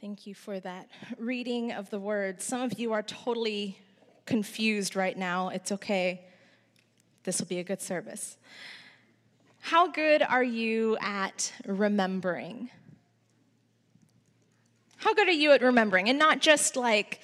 Thank 0.00 0.26
you 0.26 0.34
for 0.34 0.58
that 0.60 0.88
reading 1.18 1.72
of 1.72 1.90
the 1.90 1.98
word. 1.98 2.40
Some 2.40 2.62
of 2.62 2.78
you 2.78 2.94
are 2.94 3.02
totally 3.02 3.76
confused 4.24 4.96
right 4.96 5.14
now. 5.14 5.50
It's 5.50 5.72
okay. 5.72 6.22
This 7.24 7.38
will 7.38 7.48
be 7.48 7.58
a 7.58 7.64
good 7.64 7.82
service. 7.82 8.38
How 9.60 9.88
good 9.88 10.22
are 10.22 10.42
you 10.42 10.96
at 11.02 11.52
remembering? 11.66 12.70
How 14.96 15.12
good 15.12 15.28
are 15.28 15.32
you 15.32 15.52
at 15.52 15.60
remembering? 15.60 16.08
And 16.08 16.18
not 16.18 16.40
just 16.40 16.76
like 16.76 17.20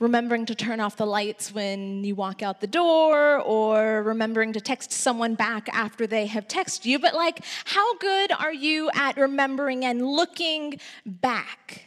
remembering 0.00 0.46
to 0.46 0.54
turn 0.54 0.80
off 0.80 0.96
the 0.96 1.06
lights 1.06 1.52
when 1.52 2.04
you 2.04 2.14
walk 2.14 2.42
out 2.42 2.60
the 2.60 2.66
door 2.66 3.40
or 3.40 4.02
remembering 4.02 4.52
to 4.52 4.60
text 4.60 4.92
someone 4.92 5.34
back 5.34 5.68
after 5.72 6.06
they 6.06 6.26
have 6.26 6.46
texted 6.46 6.84
you, 6.84 6.98
but 6.98 7.14
like, 7.14 7.44
how 7.64 7.96
good 7.98 8.32
are 8.32 8.52
you 8.52 8.90
at 8.94 9.16
remembering 9.16 9.84
and 9.84 10.06
looking 10.06 10.78
back? 11.04 11.84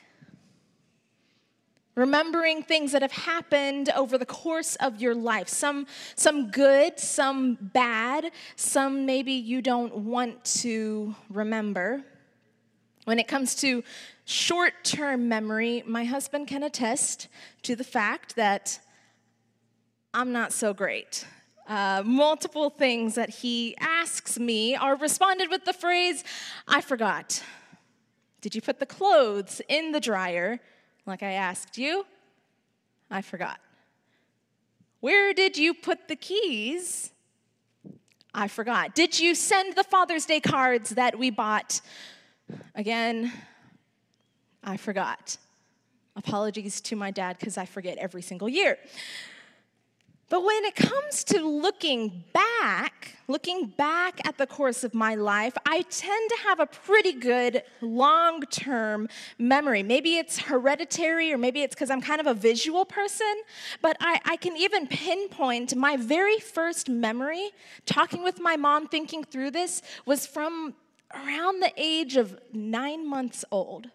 Remembering 1.95 2.63
things 2.63 2.94
that 2.94 3.02
have 3.02 3.12
happened 3.12 3.89
over 3.95 4.17
the 4.17 4.25
course 4.25 4.75
of 4.78 5.02
your 5.02 5.14
life. 5.14 5.48
Some, 5.48 5.88
some 6.16 6.50
good, 6.50 7.00
some 7.00 7.58
bad, 7.59 8.31
some 8.55 9.05
maybe 9.05 9.34
you 9.34 9.62
don't 9.62 9.95
want 9.95 10.44
to 10.62 11.16
remember. 11.30 12.03
When 13.05 13.20
it 13.20 13.28
comes 13.28 13.55
to 13.55 13.84
short 14.26 14.73
term 14.84 15.28
memory, 15.28 15.84
my 15.88 16.05
husband 16.05 16.48
can 16.48 16.64
attest 16.64 17.28
to 17.64 17.76
the 17.76 17.84
fact 17.84 18.36
that 18.36 18.80
I'm 20.14 20.32
not 20.32 20.54
so 20.54 20.73
great. 20.73 21.26
Uh, 21.68 22.04
multiple 22.06 22.70
things 22.70 23.16
that 23.16 23.30
he 23.30 23.76
asks 23.80 24.38
me 24.38 24.76
are 24.76 24.95
responded 24.95 25.50
with 25.50 25.66
the 25.66 25.73
phrase, 25.73 26.23
I 26.68 26.82
forgot. 26.82 27.42
Did 28.42 28.56
you 28.56 28.62
put 28.62 28.80
the 28.80 28.86
clothes 28.86 29.62
in 29.68 29.92
the 29.92 30.00
dryer 30.00 30.59
like 31.06 31.23
I 31.23 31.31
asked 31.34 31.78
you? 31.78 32.06
I 33.09 33.22
forgot. 33.22 33.59
Where 35.00 35.34
did 35.34 35.58
you 35.58 35.73
put 35.73 36.08
the 36.08 36.16
keys? 36.16 37.12
I 38.34 38.47
forgot. 38.47 38.95
Did 38.95 39.20
you 39.20 39.36
send 39.36 39.75
the 39.75 39.84
Father's 39.84 40.25
Day 40.25 40.40
cards 40.40 40.92
that 40.92 41.18
we 41.18 41.30
bought? 41.30 41.81
Again, 42.75 43.31
I 44.63 44.77
forgot. 44.77 45.38
Apologies 46.16 46.81
to 46.81 46.95
my 46.95 47.11
dad 47.11 47.38
because 47.39 47.57
I 47.57 47.66
forget 47.66 47.97
every 47.97 48.21
single 48.21 48.49
year. 48.49 48.77
But 50.31 50.45
when 50.45 50.63
it 50.63 50.75
comes 50.75 51.25
to 51.25 51.45
looking 51.45 52.23
back, 52.31 53.17
looking 53.27 53.66
back 53.66 54.25
at 54.25 54.38
the 54.38 54.47
course 54.47 54.85
of 54.85 54.94
my 54.94 55.13
life, 55.13 55.57
I 55.66 55.81
tend 55.81 56.29
to 56.29 56.38
have 56.47 56.61
a 56.61 56.66
pretty 56.67 57.11
good 57.11 57.63
long 57.81 58.39
term 58.44 59.09
memory. 59.38 59.83
Maybe 59.83 60.16
it's 60.16 60.39
hereditary, 60.39 61.33
or 61.33 61.38
maybe 61.38 61.63
it's 61.63 61.75
because 61.75 61.89
I'm 61.89 61.99
kind 61.99 62.22
of 62.22 62.27
a 62.27 62.33
visual 62.33 62.85
person, 62.85 63.41
but 63.81 63.97
I, 63.99 64.22
I, 64.23 64.38
can 64.38 64.55
even 64.55 64.88
pinpoint 64.88 65.75
my 65.75 65.97
very 65.97 66.39
first 66.39 66.88
memory, 66.88 67.49
talking 67.85 68.23
with 68.23 68.39
my 68.39 68.55
mom, 68.55 68.88
thinking 68.88 69.25
through 69.25 69.52
this, 69.52 69.81
was 70.05 70.25
from 70.25 70.75
around 71.14 71.62
the 71.62 71.72
age 71.78 72.16
of 72.16 72.40
nine 72.54 73.08
months 73.08 73.45
old 73.52 73.90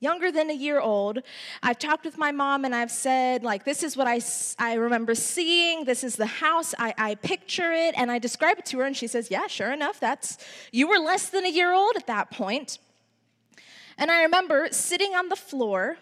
younger 0.00 0.30
than 0.30 0.50
a 0.50 0.54
year 0.54 0.80
old. 0.80 1.20
I've 1.62 1.78
talked 1.78 2.04
with 2.04 2.18
my 2.18 2.30
mom 2.30 2.64
and 2.64 2.74
I've 2.74 2.90
said, 2.90 3.42
like, 3.42 3.64
this 3.64 3.82
is 3.82 3.96
what 3.96 4.06
I, 4.06 4.20
I 4.58 4.74
remember 4.74 5.14
seeing. 5.14 5.84
This 5.84 6.04
is 6.04 6.16
the 6.16 6.26
house. 6.26 6.74
I, 6.78 6.94
I 6.96 7.14
picture 7.16 7.72
it 7.72 7.94
and 7.96 8.10
I 8.10 8.18
describe 8.18 8.58
it 8.58 8.66
to 8.66 8.78
her. 8.78 8.84
And 8.84 8.96
she 8.96 9.06
says, 9.06 9.30
yeah, 9.30 9.46
sure 9.46 9.72
enough, 9.72 9.98
that's, 9.98 10.38
you 10.70 10.88
were 10.88 10.98
less 10.98 11.30
than 11.30 11.44
a 11.44 11.50
year 11.50 11.72
old 11.72 11.96
at 11.96 12.06
that 12.06 12.30
point. 12.30 12.78
And 13.96 14.10
I 14.10 14.22
remember 14.22 14.68
sitting 14.70 15.14
on 15.14 15.28
the 15.28 15.36
floor 15.36 15.98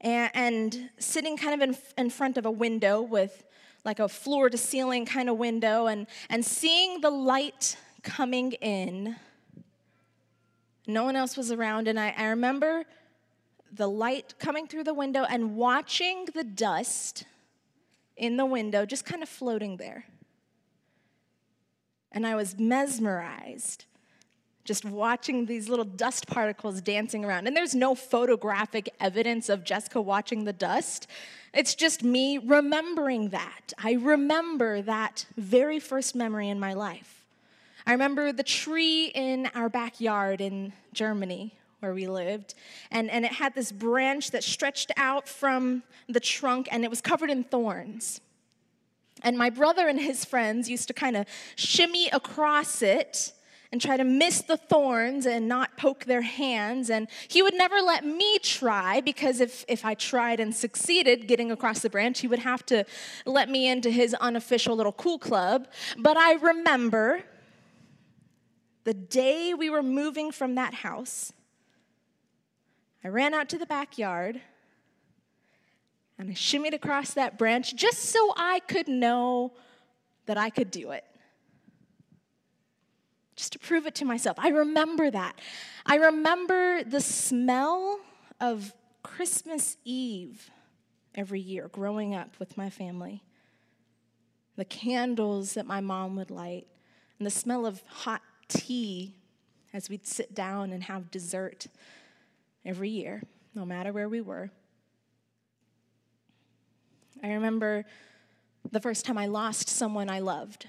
and, 0.00 0.30
and 0.34 0.90
sitting 0.98 1.36
kind 1.36 1.60
of 1.60 1.68
in, 1.68 1.76
in 1.98 2.10
front 2.10 2.36
of 2.38 2.46
a 2.46 2.50
window 2.50 3.02
with 3.02 3.44
like 3.84 3.98
a 3.98 4.08
floor 4.08 4.48
to 4.48 4.56
ceiling 4.56 5.04
kind 5.04 5.28
of 5.28 5.36
window 5.36 5.86
and, 5.86 6.06
and 6.30 6.44
seeing 6.44 7.00
the 7.00 7.10
light 7.10 7.76
coming 8.04 8.52
in 8.52 9.16
no 10.86 11.04
one 11.04 11.16
else 11.16 11.36
was 11.36 11.50
around, 11.50 11.88
and 11.88 11.98
I, 11.98 12.14
I 12.16 12.26
remember 12.26 12.84
the 13.72 13.88
light 13.88 14.34
coming 14.38 14.66
through 14.66 14.84
the 14.84 14.94
window 14.94 15.24
and 15.24 15.56
watching 15.56 16.26
the 16.34 16.44
dust 16.44 17.24
in 18.16 18.36
the 18.36 18.46
window 18.46 18.84
just 18.84 19.04
kind 19.04 19.22
of 19.22 19.28
floating 19.28 19.78
there. 19.78 20.04
And 22.12 22.26
I 22.26 22.36
was 22.36 22.58
mesmerized 22.58 23.86
just 24.64 24.84
watching 24.84 25.44
these 25.44 25.68
little 25.68 25.84
dust 25.84 26.26
particles 26.26 26.80
dancing 26.80 27.22
around. 27.24 27.46
And 27.46 27.54
there's 27.54 27.74
no 27.74 27.94
photographic 27.94 28.88
evidence 28.98 29.50
of 29.50 29.62
Jessica 29.62 30.00
watching 30.00 30.44
the 30.44 30.54
dust. 30.54 31.06
It's 31.52 31.74
just 31.74 32.02
me 32.02 32.38
remembering 32.38 33.28
that. 33.30 33.74
I 33.76 33.92
remember 33.92 34.80
that 34.82 35.26
very 35.36 35.78
first 35.80 36.14
memory 36.14 36.48
in 36.48 36.58
my 36.58 36.72
life. 36.72 37.13
I 37.86 37.92
remember 37.92 38.32
the 38.32 38.42
tree 38.42 39.06
in 39.14 39.50
our 39.54 39.68
backyard 39.68 40.40
in 40.40 40.72
Germany 40.92 41.54
where 41.80 41.92
we 41.92 42.06
lived, 42.06 42.54
and, 42.90 43.10
and 43.10 43.26
it 43.26 43.32
had 43.32 43.54
this 43.54 43.70
branch 43.70 44.30
that 44.30 44.42
stretched 44.42 44.90
out 44.96 45.28
from 45.28 45.82
the 46.08 46.20
trunk 46.20 46.66
and 46.70 46.82
it 46.82 46.88
was 46.88 47.02
covered 47.02 47.28
in 47.28 47.44
thorns. 47.44 48.22
And 49.22 49.36
my 49.36 49.50
brother 49.50 49.86
and 49.86 50.00
his 50.00 50.24
friends 50.24 50.70
used 50.70 50.88
to 50.88 50.94
kind 50.94 51.16
of 51.16 51.26
shimmy 51.56 52.08
across 52.08 52.80
it 52.80 53.32
and 53.70 53.82
try 53.82 53.96
to 53.96 54.04
miss 54.04 54.40
the 54.40 54.56
thorns 54.56 55.26
and 55.26 55.48
not 55.48 55.76
poke 55.76 56.04
their 56.04 56.22
hands. 56.22 56.90
And 56.90 57.08
he 57.28 57.42
would 57.42 57.54
never 57.54 57.80
let 57.80 58.04
me 58.06 58.38
try 58.38 59.00
because 59.00 59.40
if, 59.40 59.64
if 59.66 59.84
I 59.84 59.94
tried 59.94 60.40
and 60.40 60.54
succeeded 60.54 61.26
getting 61.26 61.50
across 61.50 61.80
the 61.80 61.90
branch, 61.90 62.20
he 62.20 62.28
would 62.28 62.38
have 62.38 62.64
to 62.66 62.84
let 63.26 63.50
me 63.50 63.68
into 63.68 63.90
his 63.90 64.14
unofficial 64.14 64.76
little 64.76 64.92
cool 64.92 65.18
club. 65.18 65.66
But 65.98 66.16
I 66.16 66.34
remember 66.34 67.24
the 68.84 68.94
day 68.94 69.54
we 69.54 69.70
were 69.70 69.82
moving 69.82 70.30
from 70.30 70.54
that 70.54 70.74
house, 70.74 71.32
I 73.02 73.08
ran 73.08 73.34
out 73.34 73.48
to 73.50 73.58
the 73.58 73.66
backyard 73.66 74.40
and 76.18 76.30
I 76.30 76.34
shimmied 76.34 76.74
across 76.74 77.14
that 77.14 77.38
branch 77.38 77.74
just 77.74 77.98
so 77.98 78.32
I 78.36 78.60
could 78.60 78.88
know 78.88 79.52
that 80.26 80.38
I 80.38 80.50
could 80.50 80.70
do 80.70 80.92
it. 80.92 81.04
Just 83.36 83.52
to 83.52 83.58
prove 83.58 83.86
it 83.86 83.96
to 83.96 84.04
myself. 84.04 84.36
I 84.38 84.48
remember 84.48 85.10
that. 85.10 85.40
I 85.84 85.96
remember 85.96 86.84
the 86.84 87.00
smell 87.00 87.98
of 88.40 88.72
Christmas 89.02 89.76
Eve 89.84 90.50
every 91.14 91.40
year 91.40 91.68
growing 91.68 92.14
up 92.14 92.38
with 92.38 92.56
my 92.56 92.70
family. 92.70 93.24
The 94.56 94.64
candles 94.64 95.54
that 95.54 95.66
my 95.66 95.80
mom 95.80 96.14
would 96.16 96.30
light, 96.30 96.68
and 97.18 97.26
the 97.26 97.30
smell 97.30 97.66
of 97.66 97.82
hot 97.88 98.22
tea 98.48 99.14
as 99.72 99.88
we'd 99.88 100.06
sit 100.06 100.34
down 100.34 100.72
and 100.72 100.84
have 100.84 101.10
dessert 101.10 101.66
every 102.64 102.88
year, 102.88 103.22
no 103.54 103.64
matter 103.64 103.92
where 103.92 104.08
we 104.08 104.20
were. 104.20 104.50
I 107.22 107.32
remember 107.32 107.84
the 108.70 108.80
first 108.80 109.04
time 109.04 109.18
I 109.18 109.26
lost 109.26 109.68
someone 109.68 110.08
I 110.08 110.20
loved 110.20 110.68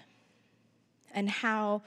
and 1.13 1.29
how 1.29 1.81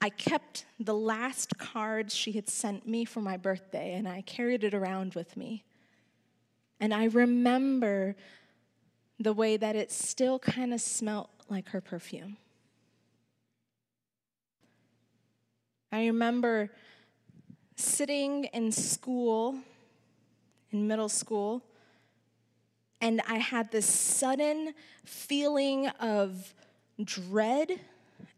I 0.00 0.10
kept 0.10 0.64
the 0.78 0.94
last 0.94 1.58
card 1.58 2.12
she 2.12 2.32
had 2.32 2.48
sent 2.48 2.86
me 2.86 3.04
for 3.04 3.20
my 3.20 3.36
birthday 3.36 3.94
and 3.94 4.08
I 4.08 4.22
carried 4.22 4.62
it 4.62 4.74
around 4.74 5.14
with 5.14 5.36
me. 5.36 5.64
And 6.80 6.94
I 6.94 7.06
remember 7.06 8.14
the 9.18 9.32
way 9.32 9.56
that 9.56 9.74
it 9.74 9.90
still 9.90 10.38
kind 10.38 10.72
of 10.72 10.80
smelt 10.80 11.30
like 11.48 11.70
her 11.70 11.80
perfume. 11.80 12.36
I 15.90 16.06
remember 16.06 16.70
sitting 17.76 18.44
in 18.44 18.72
school, 18.72 19.58
in 20.70 20.86
middle 20.86 21.08
school, 21.08 21.62
and 23.00 23.22
I 23.26 23.36
had 23.36 23.70
this 23.70 23.86
sudden 23.86 24.74
feeling 25.04 25.88
of 26.00 26.54
dread 27.02 27.80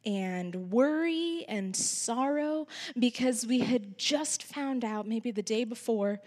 and 0.05 0.71
worry 0.71 1.45
and 1.49 1.75
sorrow 1.75 2.69
because 2.99 3.47
we 3.47 3.61
had 3.61 3.99
just 3.99 4.43
found 4.43 4.85
out, 4.85 5.09
maybe 5.09 5.31
the 5.31 5.43
day 5.43 5.65
before, 5.65 6.21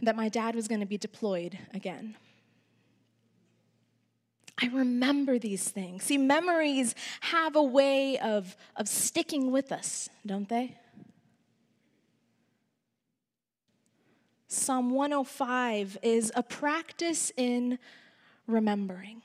that 0.00 0.16
my 0.16 0.28
dad 0.28 0.54
was 0.54 0.66
going 0.66 0.80
to 0.80 0.86
be 0.86 0.98
deployed 0.98 1.58
again. 1.72 2.16
I 4.60 4.66
remember 4.66 5.38
these 5.38 5.68
things. 5.68 6.04
See, 6.04 6.18
memories 6.18 6.94
have 7.20 7.56
a 7.56 7.62
way 7.62 8.18
of, 8.18 8.56
of 8.76 8.88
sticking 8.88 9.50
with 9.50 9.72
us, 9.72 10.08
don't 10.26 10.48
they? 10.48 10.76
Psalm 14.46 14.90
105 14.90 15.98
is 16.02 16.30
a 16.36 16.42
practice 16.42 17.32
in 17.36 17.78
remembering. 18.46 19.22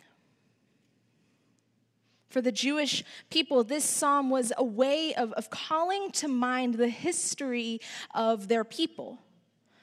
For 2.29 2.41
the 2.41 2.51
Jewish 2.51 3.03
people, 3.29 3.63
this 3.63 3.83
psalm 3.83 4.29
was 4.29 4.53
a 4.57 4.63
way 4.63 5.13
of, 5.15 5.33
of 5.33 5.49
calling 5.49 6.11
to 6.11 6.27
mind 6.27 6.75
the 6.75 6.87
history 6.89 7.81
of 8.13 8.47
their 8.47 8.63
people 8.63 9.19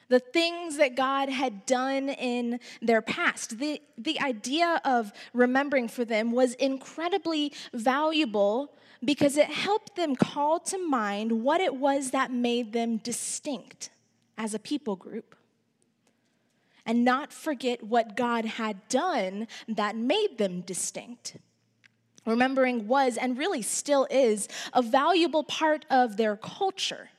the 0.07 0.19
things 0.19 0.77
that 0.77 0.95
God 0.95 1.29
had 1.29 1.65
done 1.65 2.09
in 2.09 2.59
their 2.81 3.01
past. 3.01 3.57
The, 3.57 3.81
the 3.97 4.19
idea 4.19 4.81
of 4.85 5.11
remembering 5.33 5.87
for 5.87 6.05
them 6.05 6.31
was 6.31 6.53
incredibly 6.55 7.53
valuable 7.73 8.73
because 9.03 9.37
it 9.37 9.47
helped 9.47 9.95
them 9.95 10.15
call 10.15 10.59
to 10.59 10.77
mind 10.77 11.43
what 11.43 11.61
it 11.61 11.75
was 11.75 12.11
that 12.11 12.31
made 12.31 12.73
them 12.73 12.97
distinct 12.97 13.89
as 14.37 14.53
a 14.53 14.59
people 14.59 14.95
group. 14.95 15.35
And 16.85 17.03
not 17.03 17.33
forget 17.33 17.83
what 17.83 18.15
God 18.15 18.45
had 18.45 18.87
done 18.89 19.47
that 19.67 19.95
made 19.95 20.37
them 20.37 20.61
distinct. 20.61 21.37
Remembering 22.27 22.87
was, 22.87 23.17
and 23.17 23.37
really 23.37 23.63
still 23.63 24.07
is, 24.11 24.47
a 24.73 24.83
valuable 24.83 25.43
part 25.43 25.85
of 25.89 26.17
their 26.17 26.35
culture. 26.35 27.09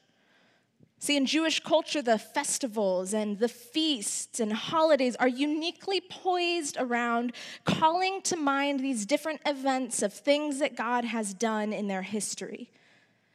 See, 0.99 1.17
in 1.17 1.27
Jewish 1.27 1.61
culture, 1.61 2.01
the 2.01 2.19
festivals 2.19 3.13
and 3.13 3.39
the 3.39 3.49
feasts 3.49 4.41
and 4.41 4.53
holidays 4.53 5.15
are 5.17 5.29
uniquely 5.29 6.01
poised 6.01 6.77
around 6.79 7.35
calling 7.65 8.23
to 8.23 8.37
mind 8.37 8.81
these 8.81 9.05
different 9.05 9.41
events 9.45 10.03
of 10.03 10.13
things 10.13 10.59
that 10.59 10.75
God 10.75 11.05
has 11.05 11.35
done 11.35 11.73
in 11.73 11.87
their 11.87 12.03
history. 12.03 12.71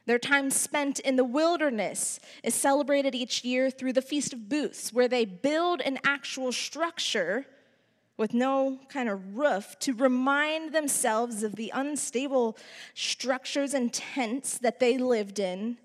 Their 0.06 0.18
time 0.18 0.50
spent 0.50 0.98
in 0.98 1.14
the 1.14 1.24
wilderness 1.24 2.18
is 2.42 2.54
celebrated 2.54 3.14
each 3.14 3.44
year 3.44 3.70
through 3.70 3.92
the 3.92 4.02
Feast 4.02 4.32
of 4.32 4.48
Booths, 4.48 4.92
where 4.92 5.06
they 5.06 5.24
build 5.24 5.80
an 5.80 6.00
actual 6.04 6.50
structure 6.50 7.46
with 8.16 8.34
no 8.34 8.80
kind 8.88 9.08
of 9.08 9.36
roof 9.36 9.76
to 9.80 9.94
remind 9.94 10.72
themselves 10.72 11.44
of 11.44 11.54
the 11.54 11.70
unstable 11.72 12.56
structures 12.94 13.72
and 13.72 13.92
tents 13.92 14.58
that 14.58 14.80
they 14.80 14.98
lived 14.98 15.38
in 15.38 15.78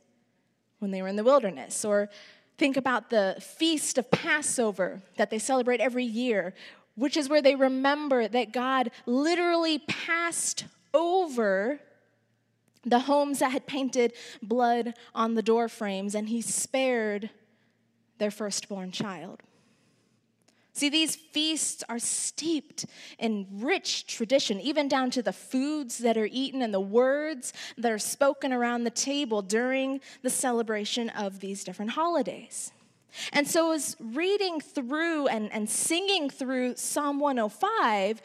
when 0.79 0.91
they 0.91 1.01
were 1.01 1.07
in 1.07 1.15
the 1.15 1.23
wilderness. 1.23 1.83
Or 1.83 2.09
think 2.57 2.77
about 2.77 3.09
the 3.09 3.37
feast 3.39 3.97
of 3.97 4.09
Passover 4.11 5.01
that 5.17 5.29
they 5.29 5.39
celebrate 5.39 5.79
every 5.79 6.05
year, 6.05 6.53
which 6.95 7.17
is 7.17 7.29
where 7.29 7.41
they 7.41 7.55
remember 7.55 8.27
that 8.27 8.51
God 8.51 8.91
literally 9.05 9.79
passed 9.79 10.65
over 10.93 11.79
the 12.83 12.99
homes 12.99 13.39
that 13.39 13.51
had 13.51 13.67
painted 13.67 14.13
blood 14.41 14.93
on 15.13 15.35
the 15.35 15.41
door 15.41 15.67
frames 15.67 16.15
and 16.15 16.29
he 16.29 16.41
spared 16.41 17.29
their 18.17 18.31
firstborn 18.31 18.91
child. 18.91 19.43
See, 20.77 20.89
these 20.89 21.15
feasts 21.15 21.83
are 21.89 21.97
steeped 21.97 22.85
in 23.17 23.47
rich 23.51 24.05
tradition, 24.05 24.61
even 24.61 24.87
down 24.87 25.09
to 25.09 25.23
the 25.23 25.33
foods 25.33 25.97
that 25.97 26.19
are 26.19 26.29
eaten 26.31 26.61
and 26.61 26.71
the 26.71 26.79
words 26.79 27.51
that 27.79 27.91
are 27.91 27.97
spoken 27.97 28.53
around 28.53 28.83
the 28.83 28.91
table 28.91 29.41
during 29.41 30.01
the 30.21 30.29
celebration 30.29 31.09
of 31.09 31.39
these 31.39 31.63
different 31.63 31.89
holidays. 31.89 32.71
And 33.33 33.47
so, 33.47 33.71
as 33.71 33.97
reading 33.99 34.61
through 34.61 35.25
and, 35.29 35.51
and 35.51 35.67
singing 35.67 36.29
through 36.29 36.75
Psalm 36.75 37.19
105 37.19 38.21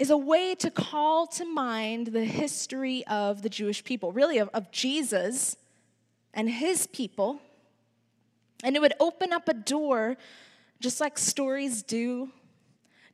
is 0.00 0.10
a 0.10 0.16
way 0.16 0.56
to 0.56 0.72
call 0.72 1.28
to 1.28 1.44
mind 1.44 2.08
the 2.08 2.24
history 2.24 3.06
of 3.06 3.42
the 3.42 3.48
Jewish 3.48 3.84
people, 3.84 4.10
really 4.10 4.38
of, 4.38 4.48
of 4.54 4.72
Jesus 4.72 5.56
and 6.34 6.50
his 6.50 6.88
people. 6.88 7.40
And 8.64 8.74
it 8.74 8.82
would 8.82 8.94
open 8.98 9.32
up 9.32 9.48
a 9.48 9.54
door 9.54 10.16
just 10.82 11.00
like 11.00 11.16
stories 11.16 11.82
do, 11.84 12.28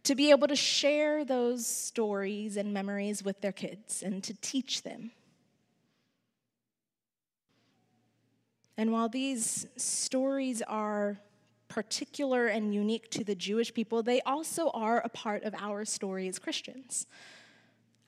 to 0.05 0.15
be 0.15 0.31
able 0.31 0.49
to 0.49 0.57
share 0.57 1.25
those 1.25 1.67
stories 1.67 2.57
and 2.57 2.73
memories 2.73 3.23
with 3.23 3.41
their 3.43 3.53
kids 3.53 4.03
and 4.03 4.25
to 4.25 4.33
teach 4.41 4.83
them. 4.83 5.11
And 8.79 8.91
while 8.91 9.11
these 9.11 9.67
stories 9.77 10.63
are 10.63 11.19
particular 11.69 12.47
and 12.47 12.73
unique 12.73 13.11
to 13.11 13.23
the 13.23 13.35
Jewish 13.35 13.75
people, 13.75 14.03
they 14.03 14.23
also 14.23 14.71
are 14.71 15.01
a 15.01 15.09
part 15.11 15.43
of 15.43 15.55
our 15.59 15.85
story 15.85 16.27
as 16.27 16.39
Christians, 16.39 17.07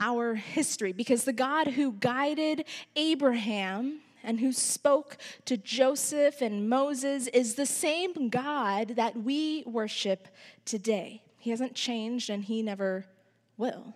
our 0.00 0.34
history, 0.36 0.92
because 0.92 1.24
the 1.24 1.34
God 1.34 1.66
who 1.66 1.92
guided 1.92 2.64
Abraham 2.96 4.00
and 4.22 4.40
who 4.40 4.52
spoke 4.52 5.16
to 5.44 5.56
Joseph 5.56 6.40
and 6.40 6.68
Moses 6.68 7.26
is 7.28 7.54
the 7.54 7.66
same 7.66 8.28
God 8.28 8.96
that 8.96 9.16
we 9.16 9.64
worship 9.66 10.28
today. 10.64 11.22
He 11.38 11.50
hasn't 11.50 11.74
changed 11.74 12.30
and 12.30 12.44
he 12.44 12.62
never 12.62 13.06
will. 13.56 13.94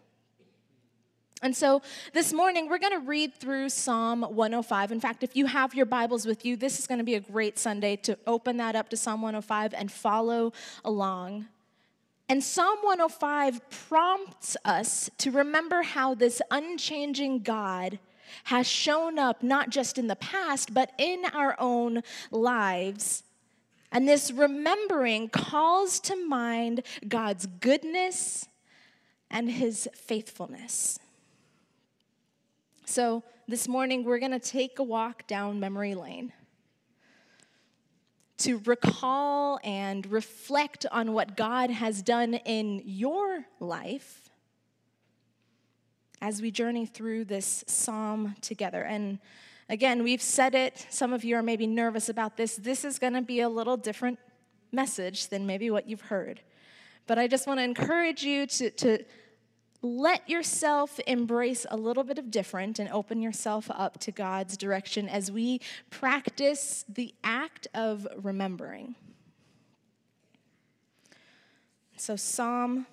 And 1.42 1.54
so 1.54 1.82
this 2.14 2.32
morning, 2.32 2.70
we're 2.70 2.78
going 2.78 2.98
to 2.98 3.06
read 3.06 3.34
through 3.34 3.68
Psalm 3.68 4.22
105. 4.22 4.92
In 4.92 5.00
fact, 5.00 5.22
if 5.22 5.36
you 5.36 5.44
have 5.44 5.74
your 5.74 5.84
Bibles 5.84 6.24
with 6.24 6.46
you, 6.46 6.56
this 6.56 6.78
is 6.78 6.86
going 6.86 6.98
to 6.98 7.04
be 7.04 7.16
a 7.16 7.20
great 7.20 7.58
Sunday 7.58 7.96
to 7.96 8.16
open 8.26 8.56
that 8.56 8.74
up 8.74 8.88
to 8.90 8.96
Psalm 8.96 9.20
105 9.20 9.74
and 9.74 9.92
follow 9.92 10.54
along. 10.86 11.46
And 12.30 12.42
Psalm 12.42 12.78
105 12.80 13.68
prompts 13.68 14.56
us 14.64 15.10
to 15.18 15.30
remember 15.30 15.82
how 15.82 16.14
this 16.14 16.40
unchanging 16.50 17.40
God 17.40 17.98
has 18.44 18.66
shown 18.66 19.18
up 19.18 19.42
not 19.42 19.70
just 19.70 19.98
in 19.98 20.06
the 20.06 20.16
past, 20.16 20.74
but 20.74 20.92
in 20.98 21.24
our 21.32 21.56
own 21.58 22.02
lives. 22.30 23.22
And 23.92 24.08
this 24.08 24.30
remembering 24.30 25.28
calls 25.28 26.00
to 26.00 26.16
mind 26.16 26.82
God's 27.06 27.46
goodness 27.46 28.46
and 29.30 29.50
his 29.50 29.88
faithfulness. 29.94 30.98
So, 32.84 33.22
this 33.46 33.68
morning 33.68 34.04
we're 34.04 34.18
going 34.18 34.32
to 34.32 34.38
take 34.38 34.78
a 34.78 34.82
walk 34.82 35.26
down 35.26 35.60
memory 35.60 35.94
lane 35.94 36.32
to 38.38 38.58
recall 38.64 39.60
and 39.62 40.10
reflect 40.10 40.86
on 40.90 41.12
what 41.12 41.36
God 41.36 41.70
has 41.70 42.02
done 42.02 42.34
in 42.34 42.82
your 42.84 43.44
life 43.60 44.23
as 46.20 46.40
we 46.40 46.50
journey 46.50 46.86
through 46.86 47.24
this 47.24 47.64
psalm 47.66 48.34
together. 48.40 48.82
And 48.82 49.18
again, 49.68 50.02
we've 50.02 50.22
said 50.22 50.54
it, 50.54 50.86
some 50.90 51.12
of 51.12 51.24
you 51.24 51.36
are 51.36 51.42
maybe 51.42 51.66
nervous 51.66 52.08
about 52.08 52.36
this. 52.36 52.56
This 52.56 52.84
is 52.84 52.98
going 52.98 53.14
to 53.14 53.22
be 53.22 53.40
a 53.40 53.48
little 53.48 53.76
different 53.76 54.18
message 54.72 55.28
than 55.28 55.46
maybe 55.46 55.70
what 55.70 55.88
you've 55.88 56.02
heard. 56.02 56.40
But 57.06 57.18
I 57.18 57.26
just 57.26 57.46
want 57.46 57.60
to 57.60 57.64
encourage 57.64 58.22
you 58.22 58.46
to, 58.46 58.70
to 58.70 59.04
let 59.82 60.28
yourself 60.28 60.98
embrace 61.06 61.66
a 61.70 61.76
little 61.76 62.04
bit 62.04 62.18
of 62.18 62.30
different 62.30 62.78
and 62.78 62.88
open 62.88 63.20
yourself 63.20 63.70
up 63.70 63.98
to 64.00 64.10
God's 64.10 64.56
direction 64.56 65.08
as 65.08 65.30
we 65.30 65.60
practice 65.90 66.84
the 66.88 67.14
act 67.22 67.68
of 67.74 68.06
remembering. 68.22 68.94
So, 71.96 72.16
Psalm 72.16 72.86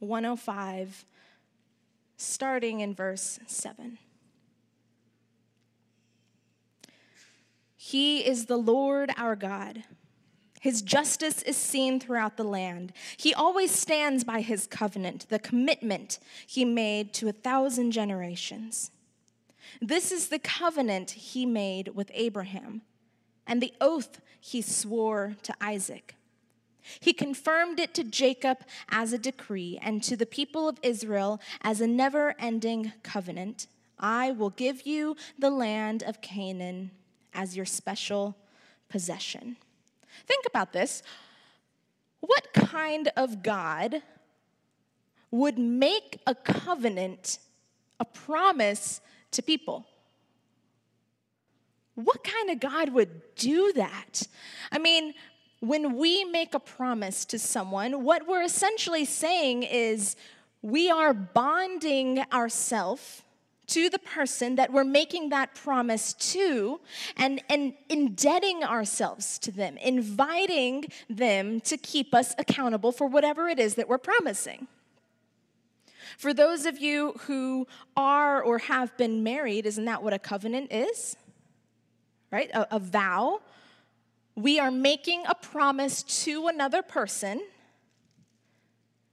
105 0.00 1.04
starting 2.16 2.80
in 2.80 2.94
verse 2.94 3.38
7. 3.46 3.98
He 7.76 8.26
is 8.26 8.46
the 8.46 8.56
Lord 8.56 9.12
our 9.16 9.36
God. 9.36 9.84
His 10.60 10.82
justice 10.82 11.42
is 11.42 11.56
seen 11.56 12.00
throughout 12.00 12.36
the 12.36 12.42
land. 12.42 12.92
He 13.16 13.32
always 13.32 13.70
stands 13.70 14.24
by 14.24 14.40
his 14.40 14.66
covenant, 14.66 15.28
the 15.28 15.38
commitment 15.38 16.18
he 16.44 16.64
made 16.64 17.12
to 17.14 17.28
a 17.28 17.32
thousand 17.32 17.92
generations. 17.92 18.90
This 19.80 20.10
is 20.10 20.28
the 20.28 20.40
covenant 20.40 21.12
he 21.12 21.46
made 21.46 21.94
with 21.94 22.10
Abraham 22.14 22.82
and 23.46 23.62
the 23.62 23.72
oath 23.80 24.20
he 24.40 24.60
swore 24.60 25.36
to 25.44 25.54
Isaac. 25.60 26.15
He 27.00 27.12
confirmed 27.12 27.80
it 27.80 27.94
to 27.94 28.04
Jacob 28.04 28.58
as 28.88 29.12
a 29.12 29.18
decree 29.18 29.78
and 29.82 30.02
to 30.02 30.16
the 30.16 30.26
people 30.26 30.68
of 30.68 30.78
Israel 30.82 31.40
as 31.62 31.80
a 31.80 31.86
never 31.86 32.34
ending 32.38 32.92
covenant. 33.02 33.66
I 33.98 34.32
will 34.32 34.50
give 34.50 34.86
you 34.86 35.16
the 35.38 35.50
land 35.50 36.02
of 36.02 36.20
Canaan 36.20 36.90
as 37.32 37.56
your 37.56 37.66
special 37.66 38.36
possession. 38.88 39.56
Think 40.26 40.46
about 40.46 40.72
this. 40.72 41.02
What 42.20 42.52
kind 42.52 43.10
of 43.16 43.42
God 43.42 44.02
would 45.30 45.58
make 45.58 46.20
a 46.26 46.34
covenant, 46.34 47.38
a 48.00 48.04
promise 48.04 49.00
to 49.32 49.42
people? 49.42 49.86
What 51.94 52.22
kind 52.24 52.50
of 52.50 52.60
God 52.60 52.90
would 52.90 53.34
do 53.36 53.72
that? 53.74 54.22
I 54.70 54.78
mean, 54.78 55.14
when 55.60 55.96
we 55.96 56.24
make 56.24 56.54
a 56.54 56.60
promise 56.60 57.24
to 57.26 57.38
someone, 57.38 58.04
what 58.04 58.26
we're 58.28 58.42
essentially 58.42 59.04
saying 59.04 59.62
is 59.62 60.16
we 60.62 60.90
are 60.90 61.14
bonding 61.14 62.20
ourselves 62.32 63.22
to 63.68 63.90
the 63.90 63.98
person 63.98 64.56
that 64.56 64.72
we're 64.72 64.84
making 64.84 65.30
that 65.30 65.54
promise 65.54 66.12
to 66.12 66.80
and, 67.16 67.42
and 67.48 67.74
indebting 67.88 68.62
ourselves 68.62 69.38
to 69.40 69.50
them, 69.50 69.76
inviting 69.78 70.84
them 71.10 71.60
to 71.60 71.76
keep 71.76 72.14
us 72.14 72.34
accountable 72.38 72.92
for 72.92 73.06
whatever 73.08 73.48
it 73.48 73.58
is 73.58 73.74
that 73.74 73.88
we're 73.88 73.98
promising. 73.98 74.68
For 76.16 76.32
those 76.32 76.64
of 76.64 76.78
you 76.78 77.14
who 77.26 77.66
are 77.96 78.40
or 78.42 78.58
have 78.58 78.96
been 78.96 79.22
married, 79.22 79.66
isn't 79.66 79.84
that 79.84 80.02
what 80.02 80.12
a 80.12 80.18
covenant 80.18 80.72
is? 80.72 81.16
Right? 82.30 82.50
A, 82.54 82.76
a 82.76 82.78
vow. 82.78 83.40
We 84.36 84.58
are 84.60 84.70
making 84.70 85.24
a 85.26 85.34
promise 85.34 86.02
to 86.24 86.46
another 86.46 86.82
person 86.82 87.42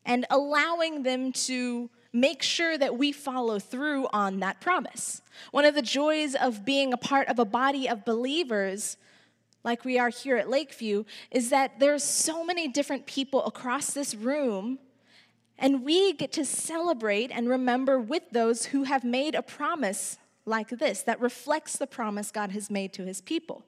and 0.06 0.25
allowing 0.30 1.03
them 1.03 1.32
to 1.32 1.89
make 2.12 2.44
sure 2.44 2.77
that 2.77 2.98
we 2.98 3.12
follow 3.12 3.58
through 3.58 4.08
on 4.13 4.39
that 4.42 4.60
promise. 4.60 5.22
One 5.51 5.65
of 5.65 5.75
the 5.75 5.82
joys 5.82 6.36
of 6.36 6.65
being 6.65 6.94
a 6.94 6.98
part 6.98 7.27
of 7.30 7.39
a 7.39 7.46
body 7.46 7.88
of 7.88 8.06
believers 8.06 8.98
like 9.63 9.86
we 9.86 9.98
are 9.98 10.10
here 10.10 10.36
at 10.36 10.50
Lakeview 10.50 11.06
is 11.32 11.50
that 11.50 11.80
there's 11.80 12.03
so 12.03 12.44
many 12.44 12.68
different 12.68 13.06
people 13.06 13.46
across 13.46 13.94
this 13.94 14.13
room 14.13 14.77
and 15.58 15.86
we 15.86 16.13
get 16.13 16.34
to 16.34 16.44
celebrate 16.44 17.32
and 17.32 17.48
remember 17.48 18.00
with 18.00 18.24
those 18.32 18.65
who 18.65 18.84
have 18.84 19.03
made 19.03 19.36
a 19.36 19.42
promise 19.42 20.18
like 20.46 20.70
this 20.70 21.02
that 21.04 21.20
reflects 21.20 21.78
the 21.78 21.88
promise 21.88 22.32
God 22.32 22.52
has 22.52 22.70
made 22.70 22.94
to 22.94 23.06
his 23.06 23.22
people. 23.22 23.64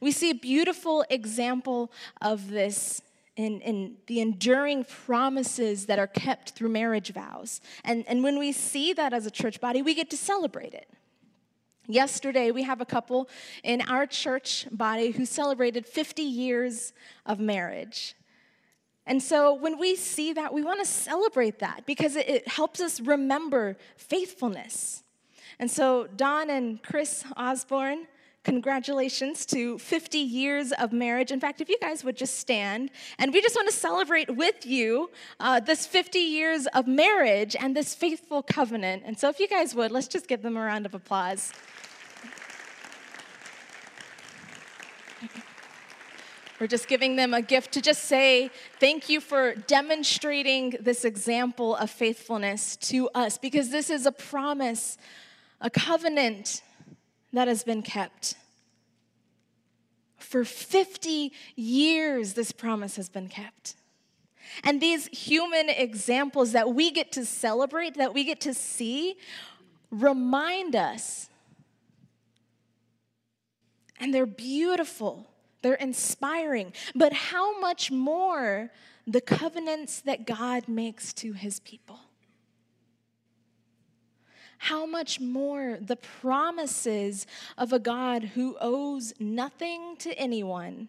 We 0.00 0.12
see 0.12 0.30
a 0.30 0.34
beautiful 0.34 1.04
example 1.10 1.92
of 2.20 2.50
this 2.50 3.02
in, 3.36 3.60
in 3.60 3.96
the 4.06 4.20
enduring 4.20 4.84
promises 4.84 5.86
that 5.86 5.98
are 5.98 6.06
kept 6.06 6.50
through 6.50 6.70
marriage 6.70 7.12
vows. 7.12 7.60
And, 7.84 8.04
and 8.08 8.24
when 8.24 8.38
we 8.38 8.52
see 8.52 8.92
that 8.94 9.12
as 9.12 9.26
a 9.26 9.30
church 9.30 9.60
body, 9.60 9.82
we 9.82 9.94
get 9.94 10.10
to 10.10 10.16
celebrate 10.16 10.72
it. 10.72 10.88
Yesterday, 11.88 12.50
we 12.50 12.64
have 12.64 12.80
a 12.80 12.86
couple 12.86 13.28
in 13.62 13.82
our 13.82 14.06
church 14.06 14.66
body 14.72 15.10
who 15.10 15.24
celebrated 15.24 15.86
50 15.86 16.22
years 16.22 16.92
of 17.26 17.38
marriage. 17.38 18.16
And 19.06 19.22
so 19.22 19.54
when 19.54 19.78
we 19.78 19.94
see 19.94 20.32
that, 20.32 20.52
we 20.52 20.64
want 20.64 20.80
to 20.80 20.86
celebrate 20.86 21.60
that 21.60 21.86
because 21.86 22.16
it, 22.16 22.28
it, 22.28 22.48
helps 22.48 22.80
us 22.80 23.00
remember 23.00 23.76
faithfulness. 23.96 25.04
And 25.58 25.70
so 25.70 26.06
Don 26.16 26.50
and 26.50 26.82
Chris 26.82 27.24
Osborne, 27.36 28.06
congratulations 28.44 29.44
to 29.46 29.78
50 29.78 30.18
years 30.18 30.72
of 30.72 30.92
marriage. 30.92 31.32
In 31.32 31.40
fact, 31.40 31.60
if 31.60 31.68
you 31.68 31.78
guys 31.80 32.04
would 32.04 32.16
just 32.16 32.38
stand, 32.38 32.90
and 33.18 33.32
we 33.32 33.40
just 33.40 33.56
want 33.56 33.68
to 33.68 33.74
celebrate 33.74 34.36
with 34.36 34.64
you 34.66 35.10
uh, 35.40 35.58
this 35.60 35.86
50 35.86 36.18
years 36.18 36.66
of 36.68 36.86
marriage 36.86 37.56
and 37.58 37.74
this 37.74 37.94
faithful 37.94 38.42
covenant. 38.42 39.02
And 39.06 39.18
so 39.18 39.28
if 39.28 39.40
you 39.40 39.48
guys 39.48 39.74
would, 39.74 39.90
let's 39.90 40.08
just 40.08 40.28
give 40.28 40.42
them 40.42 40.56
a 40.56 40.60
round 40.60 40.86
of 40.86 40.94
applause. 40.94 41.52
We're 46.58 46.66
just 46.66 46.88
giving 46.88 47.16
them 47.16 47.34
a 47.34 47.42
gift 47.42 47.72
to 47.72 47.82
just 47.82 48.04
say, 48.04 48.50
thank 48.80 49.10
you 49.10 49.20
for 49.20 49.54
demonstrating 49.54 50.74
this 50.80 51.04
example 51.04 51.76
of 51.76 51.90
faithfulness 51.90 52.76
to 52.76 53.10
us, 53.10 53.36
because 53.36 53.68
this 53.70 53.90
is 53.90 54.06
a 54.06 54.12
promise, 54.12 54.96
a 55.60 55.70
covenant 55.70 56.62
that 57.32 57.48
has 57.48 57.64
been 57.64 57.82
kept. 57.82 58.34
For 60.18 60.44
50 60.44 61.32
years, 61.54 62.34
this 62.34 62.52
promise 62.52 62.96
has 62.96 63.08
been 63.08 63.28
kept. 63.28 63.74
And 64.64 64.80
these 64.80 65.06
human 65.08 65.68
examples 65.68 66.52
that 66.52 66.72
we 66.72 66.90
get 66.90 67.12
to 67.12 67.24
celebrate, 67.24 67.96
that 67.96 68.14
we 68.14 68.24
get 68.24 68.40
to 68.42 68.54
see, 68.54 69.16
remind 69.90 70.74
us. 70.74 71.28
And 73.98 74.14
they're 74.14 74.26
beautiful 74.26 75.28
they're 75.66 75.74
inspiring. 75.74 76.72
But 76.94 77.12
how 77.12 77.58
much 77.58 77.90
more 77.90 78.70
the 79.04 79.20
covenants 79.20 80.00
that 80.02 80.24
God 80.24 80.68
makes 80.68 81.12
to 81.14 81.32
his 81.32 81.58
people? 81.58 81.98
How 84.58 84.86
much 84.86 85.20
more 85.20 85.78
the 85.80 85.96
promises 85.96 87.26
of 87.58 87.72
a 87.72 87.78
God 87.78 88.24
who 88.24 88.56
owes 88.60 89.12
nothing 89.18 89.96
to 89.98 90.16
anyone 90.18 90.88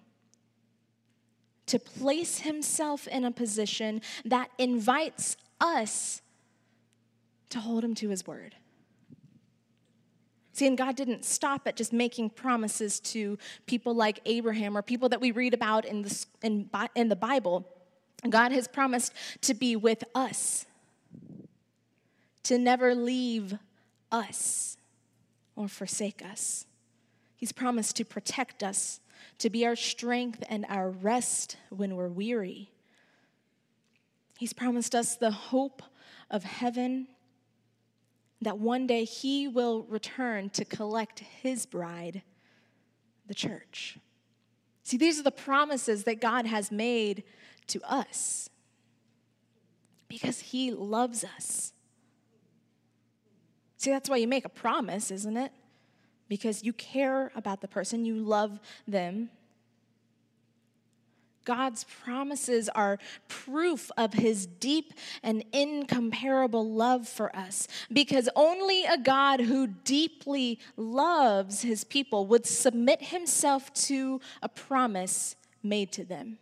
to 1.68 1.78
place 1.78 2.40
himself 2.40 3.08
in 3.08 3.24
a 3.26 3.32
position 3.32 4.02
that 4.26 4.50
invites 4.58 5.38
us 5.62 6.22
to 7.50 7.60
hold 7.60 7.84
him 7.84 7.96
to 7.96 8.10
his 8.10 8.26
word. 8.26 8.56
See, 10.54 10.66
and 10.66 10.78
God 10.78 10.96
didn't 10.96 11.24
stop 11.24 11.68
at 11.68 11.76
just 11.76 11.94
making 11.94 12.32
promises 12.32 13.00
to 13.02 13.38
people 13.68 13.94
like 13.94 14.20
Abraham 14.26 14.76
or 14.76 14.82
people 14.82 15.08
that 15.10 15.22
we 15.22 15.32
read 15.32 15.54
about 15.54 15.86
in 15.86 16.02
the, 16.02 16.26
in, 16.42 16.70
in 16.96 17.10
the 17.10 17.16
Bible. 17.16 17.68
God 18.28 18.52
has 18.52 18.68
promised 18.68 19.14
to 19.42 19.54
be 19.54 19.76
with 19.76 20.04
us, 20.16 20.66
to 22.48 22.58
never 22.58 22.96
leave 22.96 23.58
us 24.10 24.78
or 25.58 25.68
forsake 25.68 26.24
us. 26.24 26.66
He's 27.36 27.52
promised 27.52 27.98
to 27.98 28.06
protect 28.06 28.64
us, 28.64 29.02
to 29.40 29.50
be 29.50 29.66
our 29.66 29.76
strength 29.76 30.44
and 30.50 30.66
our 30.70 30.90
rest 30.90 31.58
when 31.70 31.98
we're 31.98 32.08
weary. 32.08 32.72
He's 34.38 34.54
promised 34.54 34.96
us 34.96 35.18
the 35.18 35.32
hope 35.32 35.82
of 36.32 36.46
heaven 36.46 37.08
that 38.42 38.58
one 38.60 38.88
day 38.88 39.04
he 39.04 39.50
will 39.50 39.84
return 39.84 40.50
to 40.52 40.64
collect 40.64 41.20
his 41.20 41.66
bride, 41.66 42.22
the 43.28 43.34
church. 43.34 43.98
See, 44.84 44.96
these 44.96 45.20
are 45.20 45.24
the 45.24 45.32
promises 45.32 46.06
that 46.06 46.22
God 46.22 46.46
has 46.46 46.72
made 46.72 47.26
to 47.68 47.82
us 47.82 48.50
because 50.08 50.40
he 50.40 50.72
loves 50.72 51.26
us. 51.26 51.74
See, 53.78 53.92
that's 53.92 54.10
why 54.10 54.18
you 54.18 54.28
make 54.28 54.46
a 54.46 54.50
promise, 54.50 55.12
isn't 55.12 55.38
it? 55.38 55.52
Because 56.28 56.64
you 56.64 56.74
care 56.74 57.32
about 57.36 57.62
the 57.62 57.68
person, 57.68 58.06
you 58.06 58.16
love 58.16 58.60
them, 58.88 59.30
God's 61.48 61.86
promises 61.86 62.68
are 62.68 63.00
proof 63.30 63.90
of 63.96 64.14
his 64.14 64.46
deep 64.46 64.94
and 65.24 65.46
incomparable 65.54 66.70
love 66.70 67.08
for 67.08 67.34
us 67.34 67.70
because 67.92 68.28
only 68.36 68.84
a 68.84 68.98
God 68.98 69.40
who 69.40 69.68
deeply 69.68 70.60
loves 70.76 71.62
his 71.62 71.86
people 71.86 72.28
would 72.28 72.46
submit 72.46 73.02
himself 73.02 73.74
to 73.86 74.20
a 74.44 74.50
promise 74.50 75.38
made 75.64 75.94
to 75.94 76.04
them. 76.04 76.38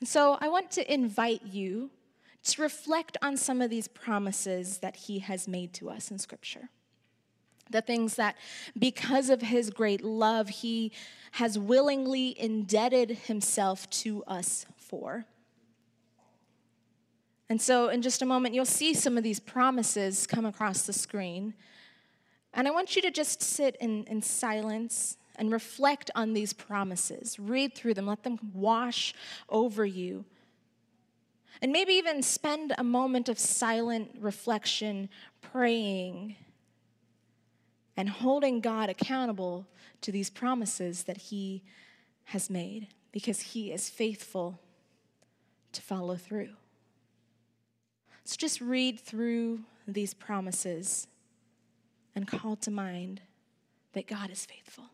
And 0.00 0.08
so 0.08 0.38
I 0.40 0.48
want 0.48 0.70
to 0.72 0.92
invite 0.92 1.42
you 1.44 1.90
to 2.42 2.62
reflect 2.62 3.16
on 3.22 3.36
some 3.36 3.60
of 3.60 3.70
these 3.70 3.88
promises 3.88 4.78
that 4.78 4.96
he 4.96 5.18
has 5.20 5.46
made 5.46 5.72
to 5.74 5.90
us 5.90 6.10
in 6.10 6.18
Scripture 6.18 6.70
the 7.70 7.80
things 7.80 8.16
that 8.16 8.36
because 8.78 9.30
of 9.30 9.40
his 9.40 9.70
great 9.70 10.02
love, 10.02 10.48
he 10.48 10.92
has 11.32 11.58
willingly 11.58 12.38
indebted 12.38 13.10
himself 13.10 13.88
to 13.90 14.24
us 14.24 14.66
for. 14.76 15.24
And 17.48 17.60
so, 17.60 17.88
in 17.88 18.02
just 18.02 18.22
a 18.22 18.26
moment, 18.26 18.54
you'll 18.54 18.64
see 18.64 18.94
some 18.94 19.16
of 19.16 19.24
these 19.24 19.40
promises 19.40 20.26
come 20.26 20.44
across 20.44 20.82
the 20.82 20.92
screen. 20.92 21.54
And 22.54 22.66
I 22.66 22.70
want 22.70 22.96
you 22.96 23.02
to 23.02 23.10
just 23.10 23.42
sit 23.42 23.76
in, 23.80 24.04
in 24.04 24.22
silence 24.22 25.16
and 25.36 25.52
reflect 25.52 26.10
on 26.14 26.32
these 26.32 26.52
promises. 26.52 27.38
Read 27.38 27.74
through 27.74 27.94
them, 27.94 28.06
let 28.06 28.22
them 28.22 28.38
wash 28.52 29.14
over 29.48 29.84
you. 29.84 30.24
And 31.62 31.72
maybe 31.72 31.92
even 31.94 32.22
spend 32.22 32.72
a 32.78 32.84
moment 32.84 33.28
of 33.28 33.38
silent 33.38 34.16
reflection, 34.18 35.08
praying 35.42 36.36
and 37.96 38.08
holding 38.08 38.60
God 38.60 38.88
accountable 38.88 39.66
to 40.00 40.10
these 40.10 40.30
promises 40.30 41.02
that 41.04 41.18
He 41.18 41.62
has 42.24 42.48
made 42.48 42.88
because 43.12 43.40
He 43.40 43.72
is 43.72 43.90
faithful 43.90 44.58
to 45.72 45.82
follow 45.82 46.16
through. 46.16 46.50
So 48.24 48.36
just 48.38 48.60
read 48.60 48.98
through 48.98 49.60
these 49.86 50.14
promises 50.14 51.08
and 52.14 52.26
call 52.26 52.56
to 52.56 52.70
mind 52.70 53.20
that 53.92 54.06
God 54.06 54.30
is 54.30 54.46
faithful. 54.46 54.84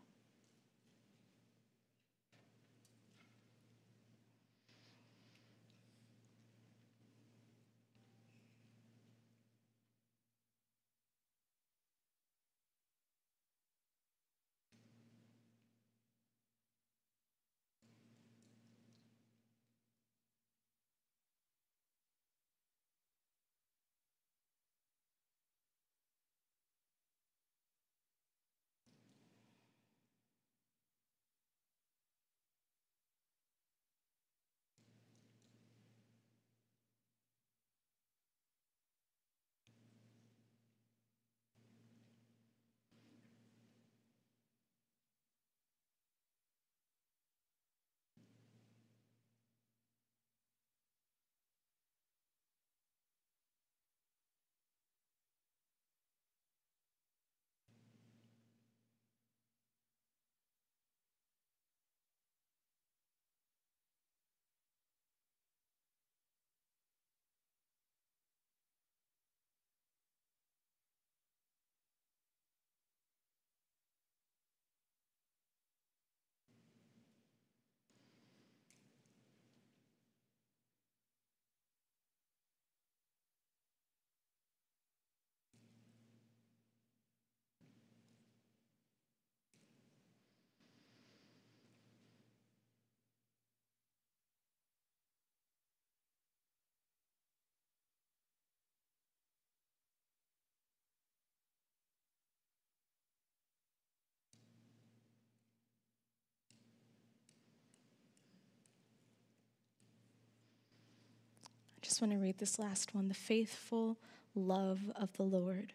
Just 111.97 112.01
want 112.03 112.13
to 112.13 112.19
read 112.19 112.37
this 112.37 112.59
last 112.59 112.93
one. 112.93 113.07
The 113.07 113.15
faithful 113.15 113.97
love 114.35 114.81
of 114.95 115.11
the 115.13 115.23
Lord 115.23 115.73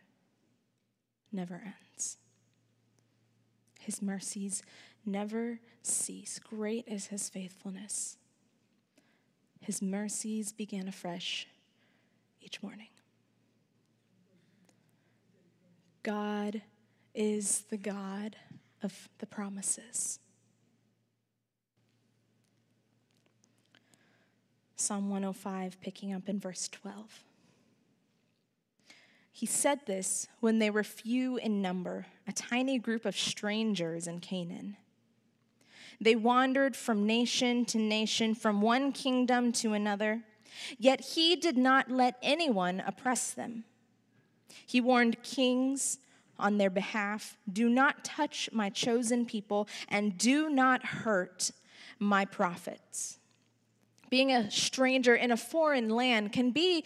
never 1.33 1.61
ends. 1.91 2.17
His 3.81 4.01
mercies 4.01 4.63
never 5.05 5.59
cease. 5.83 6.39
Great 6.39 6.87
is 6.87 7.09
his 7.09 7.29
faithfulness. 7.29 8.19
His 9.63 9.83
mercies 9.83 10.53
begin 10.53 10.87
afresh 10.87 11.49
each 12.41 12.63
morning. 12.63 12.91
God 16.05 16.63
is 17.17 17.65
the 17.69 17.79
God 17.79 18.37
of 18.81 19.09
the 19.19 19.27
promises. 19.27 20.21
Psalm 24.83 25.11
105, 25.11 25.81
picking 25.81 26.13
up 26.13 26.29
in 26.29 26.41
verse 26.41 26.67
12. 26.67 27.23
He 29.31 29.47
said 29.47 29.87
this 29.87 30.27
when 30.41 30.59
they 30.59 30.71
were 30.71 30.83
few 30.83 31.37
in 31.37 31.63
number, 31.63 32.07
a 32.27 32.33
tiny 32.33 32.81
group 32.81 33.05
of 33.05 33.17
strangers 33.17 34.09
in 34.09 34.19
Canaan. 34.19 34.77
They 36.01 36.17
wandered 36.17 36.75
from 36.75 37.07
nation 37.07 37.65
to 37.67 37.79
nation, 37.79 38.35
from 38.35 38.61
one 38.61 38.91
kingdom 38.91 39.53
to 39.53 39.73
another, 39.73 40.25
yet 40.79 41.01
he 41.01 41.37
did 41.37 41.57
not 41.57 41.89
let 41.89 42.17
anyone 42.21 42.83
oppress 42.85 43.31
them. 43.31 43.63
He 44.67 44.81
warned 44.81 45.23
kings 45.23 45.99
on 46.41 46.59
their 46.59 46.71
behalf 46.71 47.37
do 47.51 47.69
not 47.69 48.05
touch 48.05 48.51
my 48.53 48.69
chosen 48.69 49.27
people, 49.27 49.69
and 49.89 50.19
do 50.19 50.51
not 50.51 50.85
hurt 50.85 51.53
my 52.01 52.25
prophets 52.25 53.21
being 54.13 54.31
a 54.31 54.51
stranger 54.51 55.15
in 55.15 55.31
a 55.31 55.37
foreign 55.39 55.89
land 55.89 56.35
can 56.35 56.51
be 56.51 56.85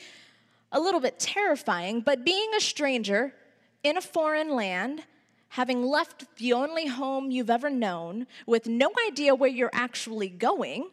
a 0.70 0.78
little 0.78 1.00
bit 1.00 1.18
terrifying, 1.18 2.00
but 2.00 2.24
being 2.24 2.48
a 2.56 2.60
stranger 2.60 3.34
in 3.82 3.96
a 3.96 4.00
foreign 4.00 4.54
land, 4.54 5.02
having 5.48 5.82
left 5.82 6.24
the 6.36 6.52
only 6.52 6.86
home 6.86 7.32
you've 7.32 7.50
ever 7.50 7.68
known, 7.68 8.28
with 8.46 8.68
no 8.68 8.92
idea 9.08 9.34
where 9.34 9.50
you're 9.50 9.72
actually 9.72 10.28
going, 10.28 10.88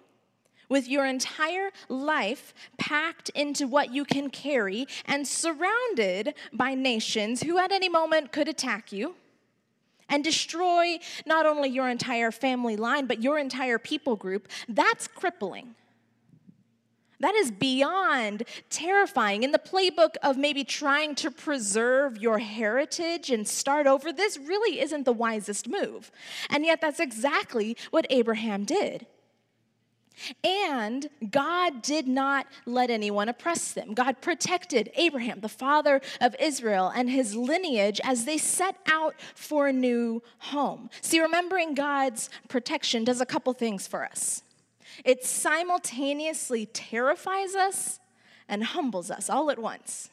with 0.69 0.87
your 0.87 1.05
entire 1.05 1.69
life 1.87 2.51
packed 2.79 3.29
into 3.35 3.67
what 3.67 3.93
you 3.93 4.03
can 4.03 4.31
carry 4.31 4.87
and 5.05 5.27
surrounded 5.27 6.33
by 6.51 6.73
nations 6.73 7.43
who 7.43 7.59
at 7.59 7.71
any 7.71 7.89
moment 7.89 8.31
could 8.31 8.47
attack 8.47 8.91
you 8.91 9.13
and 10.09 10.23
destroy 10.23 10.97
not 11.27 11.45
only 11.45 11.69
your 11.69 11.89
entire 11.89 12.31
family 12.31 12.75
line, 12.75 13.05
but 13.05 13.21
your 13.21 13.37
entire 13.37 13.77
people 13.77 14.15
group, 14.15 14.47
that's 14.67 15.07
crippling. 15.07 15.75
That 17.23 17.35
is 17.35 17.51
beyond 17.51 18.43
terrifying. 18.69 19.43
In 19.43 19.53
the 19.53 19.57
playbook 19.57 20.17
of 20.21 20.35
maybe 20.35 20.65
trying 20.65 21.15
to 21.15 21.31
preserve 21.31 22.17
your 22.17 22.39
heritage 22.39 23.29
and 23.29 23.47
start 23.47 23.87
over, 23.87 24.11
this 24.11 24.37
really 24.37 24.81
isn't 24.81 25.05
the 25.05 25.13
wisest 25.13 25.69
move. 25.69 26.11
And 26.49 26.65
yet, 26.65 26.81
that's 26.81 26.99
exactly 26.99 27.77
what 27.91 28.05
Abraham 28.09 28.65
did. 28.65 29.05
And 30.43 31.07
God 31.31 31.81
did 31.81 32.09
not 32.09 32.45
let 32.65 32.89
anyone 32.89 33.29
oppress 33.29 33.71
them. 33.71 33.93
God 33.93 34.19
protected 34.19 34.91
Abraham, 34.95 35.39
the 35.39 35.47
father 35.47 36.01
of 36.19 36.35
Israel, 36.41 36.91
and 36.93 37.09
his 37.09 37.37
lineage 37.37 38.01
as 38.03 38.25
they 38.25 38.37
set 38.37 38.75
out 38.85 39.15
for 39.33 39.69
a 39.69 39.73
new 39.73 40.21
home. 40.39 40.89
See, 40.99 41.21
remembering 41.21 41.73
God's 41.73 42.29
protection 42.49 43.05
does 43.05 43.21
a 43.21 43.25
couple 43.25 43.53
things 43.53 43.87
for 43.87 44.03
us. 44.03 44.43
It 45.03 45.25
simultaneously 45.25 46.65
terrifies 46.67 47.55
us 47.55 47.99
and 48.47 48.63
humbles 48.63 49.09
us 49.09 49.29
all 49.29 49.49
at 49.49 49.59
once 49.59 50.09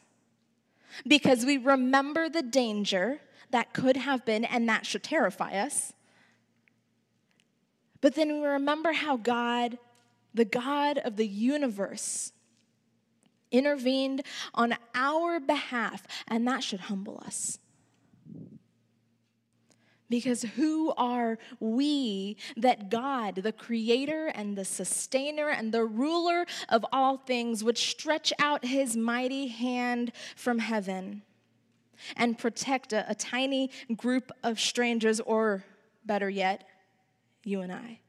because 1.06 1.44
we 1.44 1.56
remember 1.56 2.28
the 2.28 2.42
danger 2.42 3.20
that 3.50 3.72
could 3.72 3.96
have 3.96 4.24
been, 4.24 4.44
and 4.44 4.68
that 4.68 4.86
should 4.86 5.02
terrify 5.02 5.58
us. 5.58 5.92
But 8.00 8.14
then 8.14 8.40
we 8.40 8.46
remember 8.46 8.92
how 8.92 9.16
God, 9.16 9.78
the 10.32 10.44
God 10.44 10.98
of 10.98 11.16
the 11.16 11.26
universe, 11.26 12.32
intervened 13.50 14.22
on 14.54 14.76
our 14.94 15.40
behalf, 15.40 16.06
and 16.28 16.46
that 16.46 16.62
should 16.62 16.80
humble 16.80 17.22
us. 17.26 17.58
Because 20.10 20.42
who 20.42 20.92
are 20.98 21.38
we 21.60 22.36
that 22.56 22.90
God, 22.90 23.36
the 23.36 23.52
creator 23.52 24.26
and 24.26 24.58
the 24.58 24.64
sustainer 24.64 25.48
and 25.48 25.72
the 25.72 25.84
ruler 25.84 26.46
of 26.68 26.84
all 26.92 27.16
things, 27.16 27.64
would 27.64 27.78
stretch 27.78 28.32
out 28.38 28.64
his 28.64 28.96
mighty 28.96 29.46
hand 29.46 30.12
from 30.36 30.58
heaven 30.58 31.22
and 32.16 32.36
protect 32.36 32.92
a, 32.92 33.08
a 33.08 33.14
tiny 33.14 33.70
group 33.96 34.32
of 34.42 34.58
strangers, 34.58 35.20
or 35.20 35.64
better 36.04 36.28
yet, 36.28 36.66
you 37.44 37.60
and 37.60 37.72
I? 37.72 38.00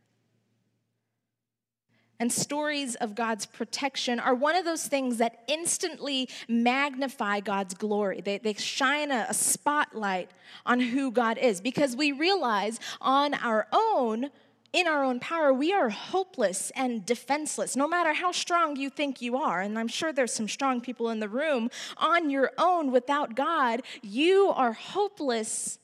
And 2.21 2.31
stories 2.31 2.93
of 2.97 3.15
God's 3.15 3.47
protection 3.47 4.19
are 4.19 4.35
one 4.35 4.55
of 4.55 4.63
those 4.63 4.85
things 4.85 5.17
that 5.17 5.43
instantly 5.47 6.29
magnify 6.47 7.39
God's 7.39 7.73
glory. 7.73 8.21
They, 8.21 8.37
they 8.37 8.53
shine 8.53 9.09
a, 9.09 9.25
a 9.29 9.33
spotlight 9.33 10.29
on 10.63 10.79
who 10.79 11.09
God 11.09 11.39
is 11.39 11.61
because 11.61 11.95
we 11.95 12.11
realize 12.11 12.79
on 13.01 13.33
our 13.33 13.67
own, 13.71 14.29
in 14.71 14.85
our 14.85 15.03
own 15.03 15.19
power, 15.19 15.51
we 15.51 15.73
are 15.73 15.89
hopeless 15.89 16.71
and 16.75 17.03
defenseless, 17.03 17.75
no 17.75 17.87
matter 17.87 18.13
how 18.13 18.31
strong 18.31 18.75
you 18.75 18.91
think 18.91 19.19
you 19.19 19.35
are. 19.37 19.59
And 19.59 19.79
I'm 19.79 19.87
sure 19.87 20.13
there's 20.13 20.31
some 20.31 20.47
strong 20.47 20.79
people 20.79 21.09
in 21.09 21.21
the 21.21 21.27
room. 21.27 21.71
On 21.97 22.29
your 22.29 22.51
own, 22.59 22.91
without 22.91 23.33
God, 23.33 23.81
you 24.03 24.53
are 24.55 24.73
hopeless 24.73 25.79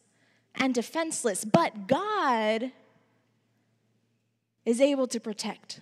and 0.53 0.75
defenseless. 0.75 1.43
But 1.43 1.87
God 1.87 2.71
is 4.65 4.79
able 4.79 5.07
to 5.07 5.19
protect. 5.19 5.81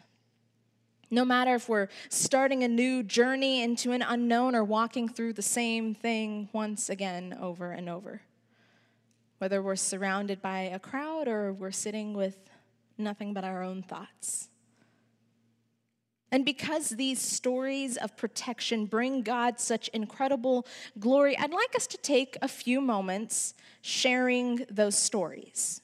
No 1.16 1.24
matter 1.24 1.56
if 1.56 1.70
we're 1.70 1.88
starting 2.10 2.66
a 2.66 2.68
new 2.68 3.02
journey 3.02 3.64
into 3.64 3.94
an 3.94 4.02
unknown 4.02 4.54
or 4.54 4.66
walking 4.66 5.08
through 5.08 5.32
the 5.32 5.42
same 5.42 5.96
thing 5.96 6.50
once 6.52 6.90
again 6.90 7.38
over 7.40 7.72
and 7.72 7.88
over. 7.88 8.20
Whether 9.38 9.62
we're 9.62 9.78
surrounded 9.78 10.42
by 10.42 10.60
a 10.64 10.78
crowd 10.78 11.30
or 11.30 11.54
we're 11.54 11.72
sitting 11.72 12.16
with 12.16 12.36
nothing 12.98 13.34
but 13.34 13.46
our 13.46 13.64
own 13.64 13.82
thoughts. 13.82 14.50
And 16.34 16.44
because 16.44 16.90
these 16.90 17.22
stories 17.22 17.96
of 17.96 18.18
protection 18.18 18.86
bring 18.86 19.22
God 19.22 19.58
such 19.58 19.88
incredible 19.94 20.68
glory, 21.00 21.38
I'd 21.38 21.54
like 21.54 21.76
us 21.78 21.88
to 21.88 21.98
take 21.98 22.38
a 22.42 22.50
few 22.50 22.82
moments 22.82 23.54
sharing 23.82 24.66
those 24.70 24.98
stories 24.98 25.82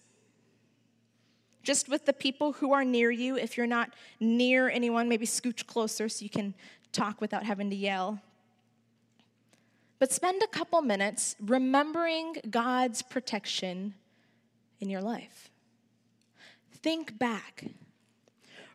just 1.63 1.89
with 1.89 2.05
the 2.05 2.13
people 2.13 2.53
who 2.53 2.73
are 2.73 2.83
near 2.83 3.11
you. 3.11 3.37
If 3.37 3.57
you're 3.57 3.67
not 3.67 3.91
near 4.19 4.69
anyone, 4.69 5.07
maybe 5.07 5.25
scooch 5.25 5.65
closer 5.67 6.09
so 6.09 6.23
you 6.23 6.29
can 6.29 6.53
talk 6.91 7.21
without 7.21 7.43
having 7.43 7.69
to 7.69 7.75
yell. 7.75 8.19
But 9.99 10.11
spend 10.11 10.41
a 10.41 10.47
couple 10.47 10.81
minutes 10.81 11.35
remembering 11.39 12.37
God's 12.49 13.01
protection 13.01 13.93
in 14.79 14.89
your 14.89 15.01
life. 15.01 15.49
Think 16.73 17.19
back. 17.19 17.65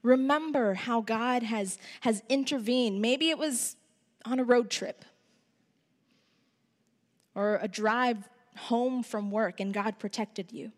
Remember 0.02 0.74
how 0.74 1.00
God 1.00 1.42
has, 1.42 1.78
has 2.02 2.22
intervened. 2.28 3.02
Maybe 3.02 3.30
it 3.30 3.38
was 3.38 3.74
on 4.24 4.38
a 4.38 4.44
road 4.44 4.70
trip 4.70 5.04
or 7.34 7.58
a 7.60 7.66
drive 7.66 8.28
home 8.56 9.02
from 9.02 9.30
work 9.30 9.58
and 9.58 9.74
God 9.74 9.98
protected 9.98 10.52
you. 10.52 10.70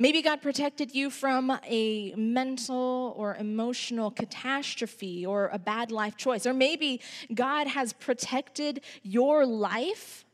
Maybe 0.00 0.22
God 0.22 0.40
protected 0.40 0.94
you 0.94 1.10
from 1.10 1.60
a 1.68 2.14
mental 2.16 3.14
or 3.18 3.34
emotional 3.34 4.10
catastrophe 4.10 5.26
or 5.26 5.50
a 5.52 5.58
bad 5.58 5.92
life 5.92 6.16
choice. 6.16 6.46
Or 6.46 6.54
maybe 6.54 7.02
God 7.34 7.66
has 7.66 7.92
protected 7.92 8.80
your 9.02 9.44
life 9.44 10.24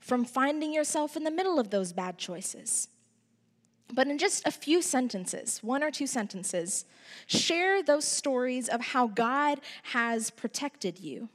from 0.00 0.24
finding 0.24 0.74
yourself 0.74 1.16
in 1.16 1.22
the 1.22 1.30
middle 1.30 1.60
of 1.60 1.70
those 1.70 1.92
bad 1.92 2.18
choices. 2.18 2.88
But 3.92 4.08
in 4.08 4.18
just 4.18 4.44
a 4.44 4.50
few 4.50 4.82
sentences, 4.82 5.60
one 5.62 5.84
or 5.84 5.92
two 5.92 6.08
sentences, 6.08 6.86
share 7.28 7.80
those 7.80 8.04
stories 8.04 8.68
of 8.68 8.80
how 8.80 9.06
God 9.06 9.60
has 9.84 10.30
protected 10.30 10.98
you. 10.98 11.28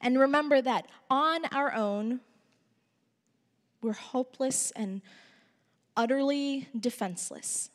And 0.00 0.18
remember 0.18 0.60
that 0.60 0.88
on 1.08 1.44
our 1.52 1.72
own, 1.72 2.18
we're 3.80 3.92
hopeless 3.92 4.72
and 4.72 5.02
utterly 5.96 6.68
defenseless. 6.78 7.70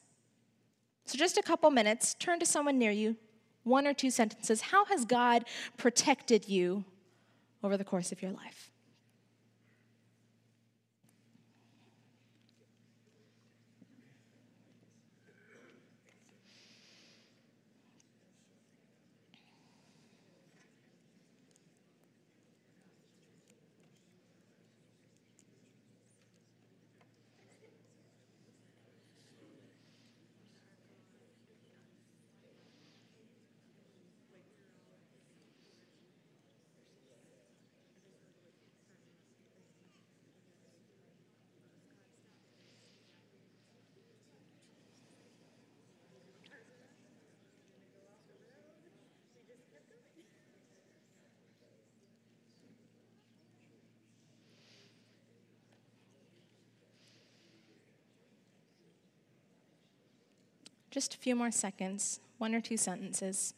So, 1.05 1.17
just 1.17 1.37
a 1.37 1.41
couple 1.41 1.69
minutes, 1.71 2.13
turn 2.13 2.39
to 2.39 2.45
someone 2.45 2.77
near 2.77 2.91
you, 2.91 3.17
one 3.63 3.85
or 3.85 3.93
two 3.93 4.11
sentences. 4.11 4.61
How 4.61 4.85
has 4.85 5.05
God 5.05 5.45
protected 5.77 6.47
you 6.47 6.85
over 7.63 7.77
the 7.77 7.83
course 7.83 8.11
of 8.11 8.21
your 8.21 8.31
life? 8.31 8.70
Just 60.91 61.15
a 61.15 61.17
few 61.17 61.37
more 61.37 61.51
seconds, 61.51 62.19
one 62.37 62.53
or 62.53 62.59
two 62.59 62.75
sentences. 62.75 63.53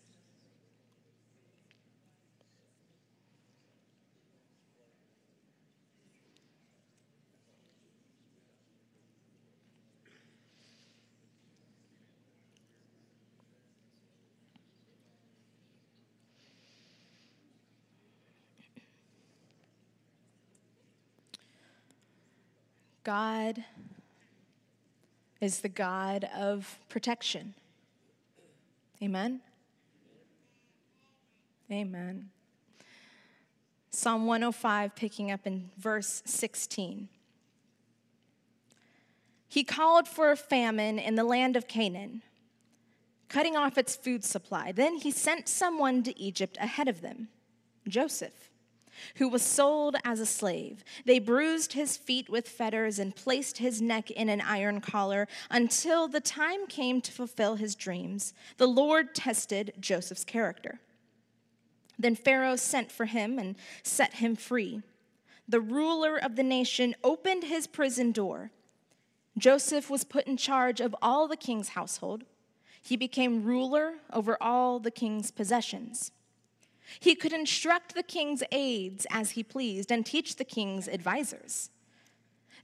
God 23.04 23.66
is 25.44 25.60
the 25.60 25.68
God 25.68 26.24
of 26.34 26.80
protection. 26.88 27.54
Amen? 29.02 29.42
Amen. 31.70 32.30
Psalm 33.90 34.26
105, 34.26 34.96
picking 34.96 35.32
up 35.32 35.42
in 35.46 35.70
verse 35.78 36.24
16. 36.26 37.10
He 39.50 39.66
called 39.66 40.08
for 40.08 40.32
a 40.32 40.38
famine 40.38 40.98
in 40.98 41.16
the 41.16 41.26
land 41.26 41.58
of 41.58 41.68
Canaan, 41.68 42.22
cutting 43.28 43.58
off 43.58 43.78
its 43.78 43.98
food 43.98 44.24
supply. 44.24 44.72
Then 44.72 44.96
he 44.96 45.12
sent 45.12 45.50
someone 45.50 46.04
to 46.04 46.18
Egypt 46.18 46.58
ahead 46.62 46.88
of 46.88 47.02
them, 47.02 47.28
Joseph 47.86 48.43
who 49.16 49.28
was 49.28 49.42
sold 49.42 49.96
as 50.04 50.20
a 50.20 50.26
slave. 50.26 50.84
They 51.06 51.20
bruised 51.20 51.74
his 51.74 51.98
feet 51.98 52.30
with 52.30 52.48
fetters 52.48 53.00
and 53.00 53.16
placed 53.16 53.58
his 53.58 53.82
neck 53.82 54.12
in 54.12 54.30
an 54.30 54.42
iron 54.42 54.82
collar 54.82 55.28
until 55.50 56.08
the 56.08 56.22
time 56.22 56.68
came 56.68 57.02
to 57.02 57.12
fulfill 57.12 57.56
his 57.56 57.76
dreams. 57.76 58.34
The 58.58 58.68
Lord 58.68 59.16
tested 59.16 59.74
Joseph's 59.80 60.24
character. 60.24 60.80
Then 61.98 62.16
Pharaoh 62.16 62.56
sent 62.56 62.92
for 62.92 63.06
him 63.06 63.38
and 63.40 63.56
set 63.84 64.16
him 64.16 64.36
free. 64.36 64.82
The 65.48 65.62
ruler 65.62 66.18
of 66.18 66.36
the 66.36 66.44
nation 66.44 66.96
opened 67.04 67.44
his 67.44 67.68
prison 67.68 68.12
door. 68.12 68.52
Joseph 69.38 69.90
was 69.90 70.04
put 70.04 70.28
in 70.28 70.38
charge 70.38 70.80
of 70.80 70.96
all 71.02 71.28
the 71.28 71.38
king's 71.38 71.70
household. 71.70 72.24
He 72.82 72.98
became 72.98 73.44
ruler 73.44 73.96
over 74.12 74.38
all 74.42 74.80
the 74.80 74.92
king's 74.92 75.32
possessions. 75.32 76.12
He 77.00 77.16
could 77.16 77.34
instruct 77.34 77.96
the 77.96 78.04
king's 78.04 78.44
aides 78.52 79.08
as 79.10 79.32
he 79.32 79.44
pleased 79.44 79.92
and 79.92 80.06
teach 80.06 80.36
the 80.36 80.44
king's 80.44 80.88
advisors. 80.88 81.70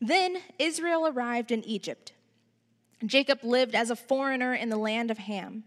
Then 0.01 0.37
Israel 0.57 1.07
arrived 1.07 1.51
in 1.51 1.63
Egypt. 1.63 2.13
Jacob 3.05 3.43
lived 3.43 3.75
as 3.75 3.89
a 3.89 3.95
foreigner 3.95 4.53
in 4.53 4.69
the 4.69 4.77
land 4.77 5.09
of 5.09 5.19
Ham. 5.19 5.63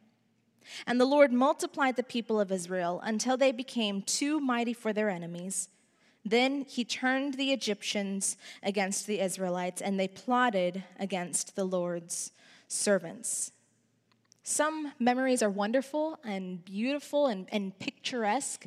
And 0.86 1.00
the 1.00 1.06
Lord 1.06 1.32
multiplied 1.32 1.96
the 1.96 2.02
people 2.02 2.40
of 2.40 2.52
Israel 2.52 3.00
until 3.02 3.36
they 3.36 3.52
became 3.52 4.02
too 4.02 4.40
mighty 4.40 4.72
for 4.72 4.92
their 4.92 5.10
enemies. 5.10 5.68
Then 6.24 6.64
he 6.68 6.84
turned 6.84 7.34
the 7.34 7.52
Egyptians 7.52 8.36
against 8.62 9.06
the 9.06 9.20
Israelites, 9.20 9.82
and 9.82 9.98
they 9.98 10.08
plotted 10.08 10.84
against 10.98 11.56
the 11.56 11.64
Lord's 11.64 12.30
servants. 12.68 13.52
Some 14.42 14.92
memories 14.98 15.42
are 15.42 15.50
wonderful 15.50 16.18
and 16.24 16.64
beautiful 16.64 17.26
and, 17.26 17.46
and 17.52 17.78
picturesque, 17.78 18.66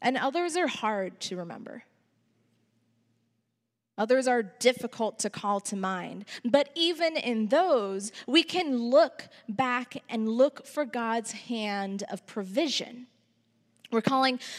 and 0.00 0.16
others 0.16 0.56
are 0.56 0.68
hard 0.68 1.18
to 1.20 1.36
remember. 1.36 1.84
Others 3.98 4.28
are 4.28 4.42
difficult 4.42 5.18
to 5.20 5.30
call 5.30 5.58
to 5.60 5.76
mind. 5.76 6.26
But 6.44 6.68
even 6.74 7.16
in 7.16 7.48
those, 7.48 8.12
we 8.26 8.42
can 8.42 8.76
look 8.76 9.28
back 9.48 10.02
and 10.08 10.28
look 10.28 10.66
for 10.66 10.84
God's 10.84 11.32
hand 11.32 12.04
of 12.10 12.26
provision. 12.26 13.06
We're 13.90 14.02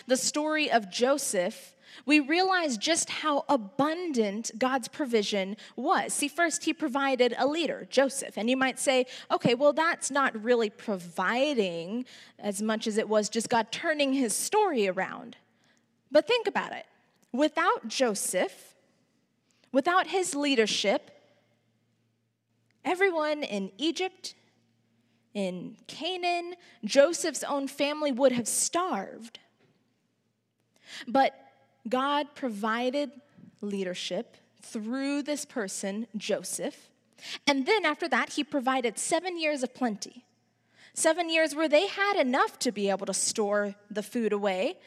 the 0.08 0.18
story 0.18 0.72
of 0.72 0.90
Joseph 0.90 1.76
we 2.06 2.20
realize 2.20 2.78
just 2.78 3.10
how 3.10 3.46
abundant 3.50 4.52
God's 4.58 4.88
provision 4.88 5.58
was. 5.76 6.14
See, 6.14 6.28
first, 6.28 6.64
he 6.66 6.74
provided 6.74 7.36
a 7.38 7.48
leader, 7.48 7.88
Joseph. 7.90 8.38
And 8.38 8.50
you 8.50 8.58
might 8.58 8.80
say, 8.80 9.06
okay, 9.32 9.56
well, 9.56 9.74
that's 9.74 10.12
not 10.12 10.42
really 10.44 10.70
providing 10.70 12.06
as 12.40 12.62
much 12.62 12.88
as 12.88 12.98
it 12.98 13.10
was 13.10 13.30
just 13.30 13.50
God 13.50 13.72
turning 13.72 14.14
his 14.14 14.36
story 14.36 14.88
around. 14.88 15.38
But 16.12 16.28
think 16.28 16.48
about 16.48 16.72
it 16.72 16.86
without 17.32 17.88
Joseph, 17.88 18.76
without 19.72 20.08
his 20.08 20.36
leadership, 20.36 21.12
everyone 22.84 23.44
in 23.44 23.72
Egypt, 23.78 24.34
in 25.34 25.78
Canaan, 25.88 26.56
Joseph's 26.84 27.44
own 27.44 27.68
family 27.68 28.12
would 28.12 28.32
have 28.32 28.48
starved. 28.48 29.40
But 31.08 31.36
God 31.90 32.28
provided 32.36 33.12
leadership 33.62 34.38
through 34.62 35.24
this 35.24 35.46
person, 35.46 36.08
Joseph. 36.16 36.90
And 37.46 37.66
then 37.66 37.86
after 37.86 38.08
that, 38.10 38.32
he 38.34 38.44
provided 38.44 38.98
seven 38.98 39.40
years 39.40 39.64
of 39.64 39.74
plenty. 39.74 40.26
Seven 40.94 41.30
years 41.30 41.56
where 41.56 41.70
they 41.70 41.88
had 41.88 42.16
enough 42.18 42.58
to 42.60 42.72
be 42.72 42.90
able 42.90 43.06
to 43.06 43.14
store 43.14 43.76
the 43.90 44.04
food 44.04 44.34
away 44.34 44.78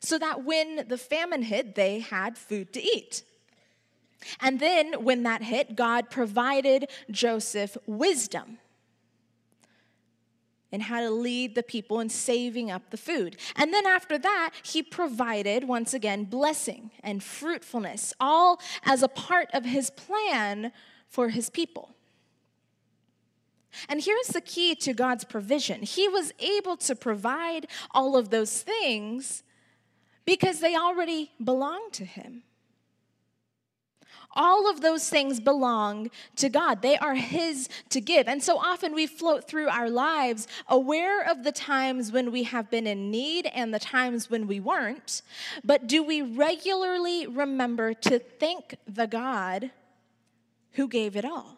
so 0.00 0.18
that 0.18 0.44
when 0.44 0.86
the 0.88 0.98
famine 0.98 1.42
hit, 1.42 1.74
they 1.74 2.00
had 2.00 2.38
food 2.38 2.72
to 2.72 2.82
eat. 2.82 3.22
And 4.40 4.58
then 4.60 5.04
when 5.04 5.22
that 5.24 5.42
hit, 5.42 5.76
God 5.76 6.10
provided 6.10 6.88
Joseph 7.10 7.76
wisdom 7.86 8.58
and 10.70 10.82
how 10.82 11.00
to 11.00 11.10
lead 11.10 11.54
the 11.54 11.62
people 11.62 12.00
in 12.00 12.08
saving 12.08 12.70
up 12.70 12.90
the 12.90 12.96
food. 12.96 13.36
And 13.56 13.72
then 13.72 13.86
after 13.86 14.18
that, 14.18 14.50
he 14.62 14.82
provided, 14.82 15.64
once 15.64 15.94
again, 15.94 16.24
blessing 16.24 16.90
and 17.02 17.22
fruitfulness, 17.22 18.12
all 18.20 18.60
as 18.84 19.02
a 19.02 19.08
part 19.08 19.48
of 19.54 19.64
his 19.64 19.90
plan 19.90 20.72
for 21.08 21.30
his 21.30 21.48
people. 21.50 21.94
And 23.88 24.02
here's 24.02 24.28
the 24.28 24.40
key 24.40 24.74
to 24.76 24.92
God's 24.92 25.24
provision 25.24 25.82
He 25.82 26.08
was 26.08 26.32
able 26.38 26.76
to 26.78 26.96
provide 26.96 27.66
all 27.92 28.16
of 28.16 28.30
those 28.30 28.62
things 28.62 29.42
because 30.24 30.60
they 30.60 30.74
already 30.74 31.30
belonged 31.42 31.92
to 31.94 32.04
Him. 32.04 32.42
All 34.32 34.70
of 34.70 34.82
those 34.82 35.08
things 35.08 35.40
belong 35.40 36.10
to 36.36 36.48
God. 36.48 36.82
They 36.82 36.98
are 36.98 37.14
His 37.14 37.68
to 37.88 38.00
give. 38.00 38.28
And 38.28 38.42
so 38.42 38.58
often 38.58 38.94
we 38.94 39.06
float 39.06 39.48
through 39.48 39.68
our 39.68 39.88
lives 39.88 40.46
aware 40.68 41.28
of 41.28 41.44
the 41.44 41.52
times 41.52 42.12
when 42.12 42.30
we 42.30 42.42
have 42.44 42.70
been 42.70 42.86
in 42.86 43.10
need 43.10 43.46
and 43.46 43.72
the 43.72 43.78
times 43.78 44.28
when 44.28 44.46
we 44.46 44.60
weren't. 44.60 45.22
But 45.64 45.86
do 45.86 46.02
we 46.02 46.20
regularly 46.20 47.26
remember 47.26 47.94
to 47.94 48.18
thank 48.18 48.76
the 48.86 49.06
God 49.06 49.70
who 50.72 50.88
gave 50.88 51.16
it 51.16 51.24
all? 51.24 51.56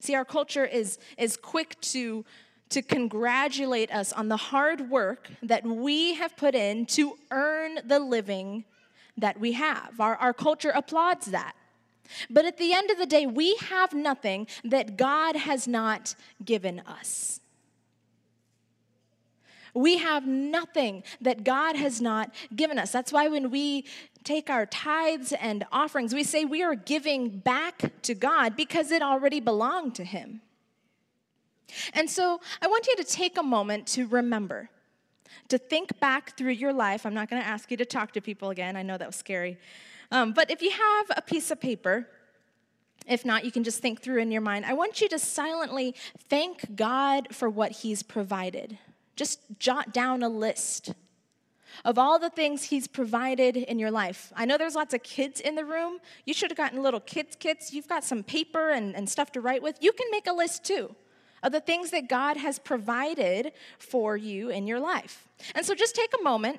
See, 0.00 0.14
our 0.14 0.26
culture 0.26 0.66
is, 0.66 0.98
is 1.16 1.38
quick 1.38 1.80
to, 1.80 2.26
to 2.68 2.82
congratulate 2.82 3.90
us 3.90 4.12
on 4.12 4.28
the 4.28 4.36
hard 4.36 4.90
work 4.90 5.30
that 5.42 5.64
we 5.64 6.14
have 6.16 6.36
put 6.36 6.54
in 6.54 6.84
to 6.86 7.16
earn 7.30 7.78
the 7.86 7.98
living 7.98 8.66
that 9.16 9.38
we 9.38 9.52
have. 9.52 10.00
Our, 10.00 10.16
our 10.16 10.32
culture 10.32 10.70
applauds 10.70 11.26
that. 11.26 11.54
But 12.28 12.44
at 12.44 12.58
the 12.58 12.72
end 12.72 12.90
of 12.90 12.98
the 12.98 13.06
day, 13.06 13.26
we 13.26 13.56
have 13.56 13.92
nothing 13.92 14.46
that 14.62 14.96
God 14.96 15.36
has 15.36 15.66
not 15.66 16.14
given 16.44 16.80
us. 16.80 17.40
We 19.74 19.98
have 19.98 20.26
nothing 20.26 21.02
that 21.20 21.42
God 21.42 21.74
has 21.74 22.00
not 22.00 22.32
given 22.54 22.78
us. 22.78 22.92
That's 22.92 23.12
why 23.12 23.26
when 23.26 23.50
we 23.50 23.86
take 24.22 24.48
our 24.48 24.66
tithes 24.66 25.32
and 25.32 25.66
offerings, 25.72 26.14
we 26.14 26.22
say 26.22 26.44
we 26.44 26.62
are 26.62 26.76
giving 26.76 27.28
back 27.40 28.00
to 28.02 28.14
God 28.14 28.56
because 28.56 28.92
it 28.92 29.02
already 29.02 29.40
belonged 29.40 29.96
to 29.96 30.04
Him. 30.04 30.42
And 31.92 32.08
so 32.08 32.40
I 32.62 32.68
want 32.68 32.86
you 32.86 32.96
to 32.96 33.04
take 33.04 33.36
a 33.36 33.42
moment 33.42 33.86
to 33.88 34.06
remember 34.06 34.70
to 35.48 35.58
think 35.58 35.98
back 36.00 36.36
through 36.36 36.52
your 36.52 36.72
life. 36.72 37.06
I'm 37.06 37.14
not 37.14 37.28
going 37.28 37.42
to 37.42 37.48
ask 37.48 37.70
you 37.70 37.76
to 37.78 37.84
talk 37.84 38.12
to 38.12 38.20
people 38.20 38.50
again. 38.50 38.76
I 38.76 38.82
know 38.82 38.96
that 38.96 39.08
was 39.08 39.16
scary. 39.16 39.58
Um, 40.10 40.32
but 40.32 40.50
if 40.50 40.62
you 40.62 40.70
have 40.70 41.06
a 41.16 41.22
piece 41.22 41.50
of 41.50 41.60
paper, 41.60 42.08
if 43.06 43.24
not, 43.24 43.44
you 43.44 43.52
can 43.52 43.64
just 43.64 43.80
think 43.80 44.00
through 44.00 44.18
in 44.18 44.30
your 44.30 44.40
mind. 44.40 44.64
I 44.64 44.72
want 44.72 45.00
you 45.00 45.08
to 45.08 45.18
silently 45.18 45.94
thank 46.28 46.74
God 46.76 47.28
for 47.32 47.50
what 47.50 47.72
He's 47.72 48.02
provided. 48.02 48.78
Just 49.16 49.40
jot 49.58 49.92
down 49.92 50.22
a 50.22 50.28
list 50.28 50.94
of 51.84 51.98
all 51.98 52.18
the 52.18 52.30
things 52.30 52.64
He's 52.64 52.86
provided 52.86 53.56
in 53.56 53.78
your 53.78 53.90
life. 53.90 54.32
I 54.36 54.44
know 54.44 54.56
there's 54.56 54.74
lots 54.74 54.94
of 54.94 55.02
kids 55.02 55.40
in 55.40 55.54
the 55.54 55.64
room. 55.64 55.98
You 56.24 56.32
should 56.32 56.50
have 56.50 56.56
gotten 56.56 56.82
little 56.82 57.00
kids' 57.00 57.36
kits. 57.36 57.72
You've 57.72 57.88
got 57.88 58.04
some 58.04 58.22
paper 58.22 58.70
and, 58.70 58.94
and 58.94 59.08
stuff 59.08 59.32
to 59.32 59.40
write 59.40 59.62
with. 59.62 59.76
You 59.80 59.92
can 59.92 60.06
make 60.10 60.26
a 60.26 60.32
list 60.32 60.64
too 60.64 60.94
of 61.44 61.52
the 61.52 61.60
things 61.60 61.92
that 61.92 62.08
God 62.08 62.36
has 62.36 62.58
provided 62.58 63.52
for 63.78 64.16
you 64.16 64.50
in 64.50 64.66
your 64.66 64.80
life. 64.80 65.28
And 65.54 65.64
so 65.64 65.74
just 65.74 65.94
take 65.94 66.10
a 66.18 66.22
moment, 66.22 66.58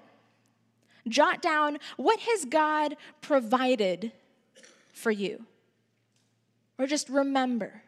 jot 1.08 1.41
down 1.41 1.80
what 1.98 2.21
has 2.21 2.45
God 2.45 2.95
provided 3.19 4.13
for 4.93 5.12
you? 5.12 5.45
Or 6.80 6.88
just 6.88 7.10
remember 7.10 7.82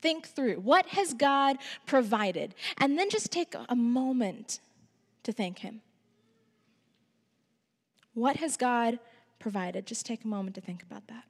Think 0.00 0.26
through 0.26 0.56
what 0.56 0.86
has 0.86 1.12
God 1.12 1.58
provided? 1.86 2.54
And 2.78 2.98
then 2.98 3.10
just 3.10 3.30
take 3.30 3.54
a 3.68 3.76
moment 3.76 4.60
to 5.24 5.32
thank 5.32 5.58
Him. 5.58 5.82
What 8.14 8.36
has 8.36 8.56
God 8.56 8.98
provided? 9.38 9.86
Just 9.86 10.06
take 10.06 10.24
a 10.24 10.28
moment 10.28 10.54
to 10.54 10.60
think 10.60 10.82
about 10.82 11.06
that. 11.08 11.24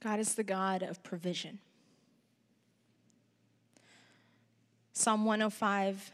God 0.00 0.20
is 0.20 0.34
the 0.34 0.44
God 0.44 0.82
of 0.82 1.02
provision. 1.02 1.58
Psalm 4.92 5.24
105, 5.24 6.12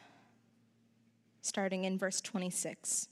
starting 1.42 1.84
in 1.84 1.98
verse 1.98 2.20
26. 2.20 3.08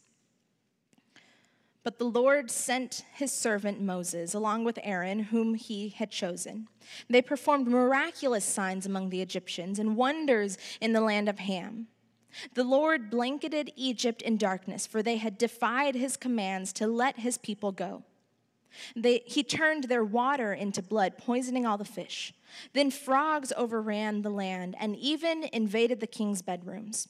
But 1.85 1.99
the 1.99 2.05
Lord 2.05 2.51
sent 2.51 3.05
his 3.13 3.33
servant 3.33 3.81
Moses 3.81 4.35
along 4.35 4.65
with 4.65 4.79
Aaron, 4.83 5.19
whom 5.25 5.55
he 5.55 5.89
had 5.89 6.11
chosen. 6.11 6.69
They 7.11 7.23
performed 7.23 7.67
miraculous 7.67 8.45
signs 8.45 8.87
among 8.87 9.11
the 9.11 9.21
Egyptians 9.21 9.79
and 9.79 9.97
wonders 9.97 10.59
in 10.81 10.93
the 10.93 11.01
land 11.01 11.29
of 11.29 11.41
Ham. 11.41 11.89
The 12.55 12.65
Lord 12.65 13.11
blanketed 13.11 13.73
Egypt 13.77 14.23
in 14.23 14.37
darkness, 14.37 14.87
for 14.87 15.03
they 15.03 15.17
had 15.17 15.37
defied 15.37 15.95
his 15.95 16.17
commands 16.17 16.73
to 16.75 16.87
let 16.87 17.19
his 17.19 17.37
people 17.37 17.73
go. 17.73 18.05
They, 18.97 19.23
he 19.27 19.43
turned 19.43 19.85
their 19.85 20.05
water 20.05 20.53
into 20.53 20.83
blood, 20.83 21.19
poisoning 21.19 21.67
all 21.67 21.79
the 21.79 21.85
fish. 21.85 22.33
Then 22.73 22.91
frogs 22.91 23.53
overran 23.57 24.23
the 24.23 24.31
land 24.31 24.77
and 24.79 24.97
even 24.97 25.49
invaded 25.53 26.01
the 26.01 26.07
king's 26.07 26.43
bedrooms. 26.43 27.09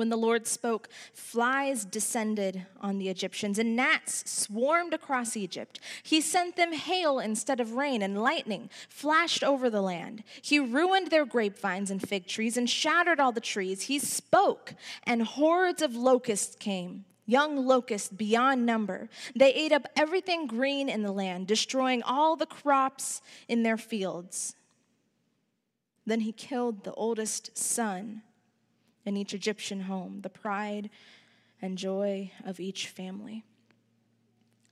When 0.00 0.08
the 0.08 0.16
Lord 0.16 0.46
spoke, 0.46 0.88
flies 1.12 1.84
descended 1.84 2.64
on 2.80 2.96
the 2.96 3.10
Egyptians, 3.10 3.58
and 3.58 3.76
gnats 3.76 4.30
swarmed 4.30 4.94
across 4.94 5.36
Egypt. 5.36 5.78
He 6.02 6.22
sent 6.22 6.56
them 6.56 6.72
hail 6.72 7.18
instead 7.18 7.60
of 7.60 7.74
rain, 7.74 8.00
and 8.00 8.22
lightning 8.22 8.70
flashed 8.88 9.44
over 9.44 9.68
the 9.68 9.82
land. 9.82 10.24
He 10.40 10.58
ruined 10.58 11.10
their 11.10 11.26
grapevines 11.26 11.90
and 11.90 12.00
fig 12.00 12.26
trees 12.26 12.56
and 12.56 12.70
shattered 12.70 13.20
all 13.20 13.30
the 13.30 13.42
trees. 13.42 13.82
He 13.82 13.98
spoke, 13.98 14.72
and 15.04 15.22
hordes 15.22 15.82
of 15.82 15.94
locusts 15.94 16.56
came 16.56 17.04
young 17.26 17.56
locusts 17.66 18.08
beyond 18.08 18.66
number. 18.66 19.08
They 19.34 19.52
ate 19.54 19.72
up 19.72 19.86
everything 19.96 20.46
green 20.46 20.88
in 20.88 21.02
the 21.02 21.12
land, 21.12 21.46
destroying 21.46 22.02
all 22.02 22.36
the 22.36 22.46
crops 22.46 23.22
in 23.48 23.62
their 23.62 23.76
fields. 23.76 24.54
Then 26.06 26.20
he 26.20 26.32
killed 26.32 26.84
the 26.84 26.94
oldest 26.94 27.56
son 27.56 28.22
in 29.04 29.16
each 29.16 29.34
Egyptian 29.34 29.82
home, 29.82 30.20
the 30.22 30.30
pride 30.30 30.90
and 31.62 31.78
joy 31.78 32.32
of 32.44 32.58
each 32.58 32.88
family. 32.88 33.44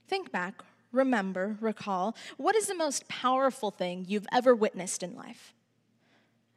Think 0.08 0.32
back, 0.32 0.62
remember, 0.90 1.56
recall 1.60 2.16
what 2.36 2.56
is 2.56 2.66
the 2.66 2.74
most 2.74 3.08
powerful 3.08 3.70
thing 3.70 4.04
you've 4.08 4.26
ever 4.32 4.54
witnessed 4.54 5.02
in 5.02 5.14
life? 5.14 5.54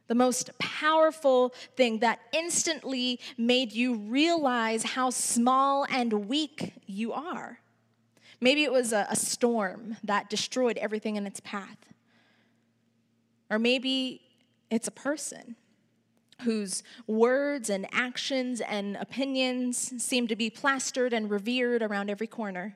The 0.08 0.14
most 0.14 0.50
powerful 0.58 1.54
thing 1.76 2.00
that 2.00 2.20
instantly 2.32 3.20
made 3.38 3.72
you 3.72 3.94
realize 3.94 4.82
how 4.82 5.10
small 5.10 5.86
and 5.90 6.28
weak 6.28 6.74
you 6.86 7.12
are. 7.12 7.58
Maybe 8.40 8.64
it 8.64 8.72
was 8.72 8.92
a, 8.92 9.06
a, 9.08 9.16
storm 9.16 9.96
that 10.02 10.28
destroyed 10.28 10.76
everything 10.78 11.14
in 11.14 11.26
its 11.26 11.38
path. 11.40 11.78
Or 13.48 13.58
maybe 13.58 14.20
it's 14.68 14.88
a 14.88 14.92
person 14.92 15.54
whose 16.42 16.82
words 17.06 17.70
and 17.70 17.86
actions 17.92 18.60
and 18.60 18.96
opinions 18.96 20.02
seem 20.02 20.26
to 20.26 20.34
be 20.34 20.50
plastered 20.50 21.12
and 21.12 21.30
revered 21.30 21.82
around 21.82 22.10
every 22.10 22.26
corner. 22.26 22.74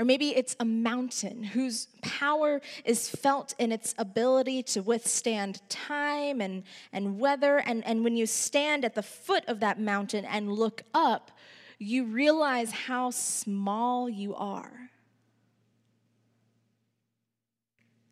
Or 0.00 0.04
maybe 0.04 0.34
it's 0.34 0.56
a 0.58 0.64
mountain 0.64 1.44
whose 1.44 1.88
power 2.00 2.62
is 2.86 3.10
felt 3.10 3.54
in 3.58 3.70
its 3.70 3.94
ability 3.98 4.62
to 4.62 4.80
withstand 4.80 5.60
time 5.68 6.40
and, 6.40 6.62
and 6.90 7.20
weather. 7.20 7.58
And, 7.58 7.86
and 7.86 8.02
when 8.02 8.16
you 8.16 8.24
stand 8.24 8.86
at 8.86 8.94
the 8.94 9.02
foot 9.02 9.44
of 9.46 9.60
that 9.60 9.78
mountain 9.78 10.24
and 10.24 10.50
look 10.50 10.84
up, 10.94 11.32
you 11.78 12.06
realize 12.06 12.70
how 12.70 13.10
small 13.10 14.08
you 14.08 14.34
are. 14.34 14.88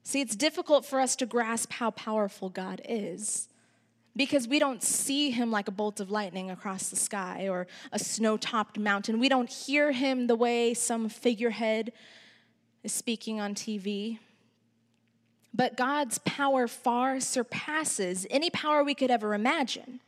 See, 0.02 0.20
it's 0.20 0.36
difficult 0.36 0.84
for 0.84 1.00
us 1.00 1.16
to 1.16 1.24
grasp 1.24 1.72
how 1.72 1.92
powerful 1.92 2.50
God 2.50 2.82
is 2.86 3.47
because 4.18 4.48
we 4.48 4.58
don't 4.58 4.82
see 4.82 5.30
him 5.30 5.52
like 5.52 5.68
a 5.68 5.70
bolt 5.70 6.00
of 6.00 6.10
lightning 6.10 6.50
across 6.50 6.90
the 6.90 6.96
sky 6.96 7.48
or 7.48 7.68
a 7.92 8.00
snow 8.00 8.36
topped 8.36 8.76
mountain. 8.76 9.20
We 9.20 9.28
don't 9.28 9.48
hear 9.48 9.92
him 9.92 10.26
the 10.26 10.34
way 10.34 10.74
some 10.74 11.08
figurehead 11.08 11.92
is 12.82 12.92
speaking 12.92 13.40
on 13.40 13.54
TV. 13.54 14.18
But 15.54 15.76
God's 15.76 16.18
power 16.18 16.66
far 16.66 17.20
surpasses 17.20 18.26
any 18.28 18.50
power 18.50 18.82
we 18.82 18.94
could 18.94 19.10
ever 19.12 19.34
imagine. 19.34 20.00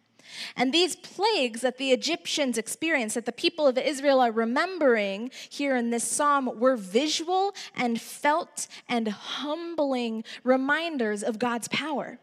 And 0.57 0.75
these 0.75 0.97
plagues 0.97 1.61
that 1.61 1.79
the 1.79 1.93
Egyptians 1.93 2.59
experienced, 2.59 3.15
that 3.15 3.27
the 3.27 3.33
people 3.33 3.69
of 3.69 3.79
Israel 3.79 4.19
are 4.19 4.33
remembering 4.33 5.31
here 5.49 5.77
in 5.77 5.91
this 5.91 6.05
psalm, 6.05 6.59
were 6.59 6.77
visual 6.77 7.55
and 7.77 8.01
felt 8.01 8.67
and 8.89 9.07
humbling 9.07 10.25
reminders 10.43 11.23
of 11.23 11.39
God's 11.39 11.69
power 11.69 12.19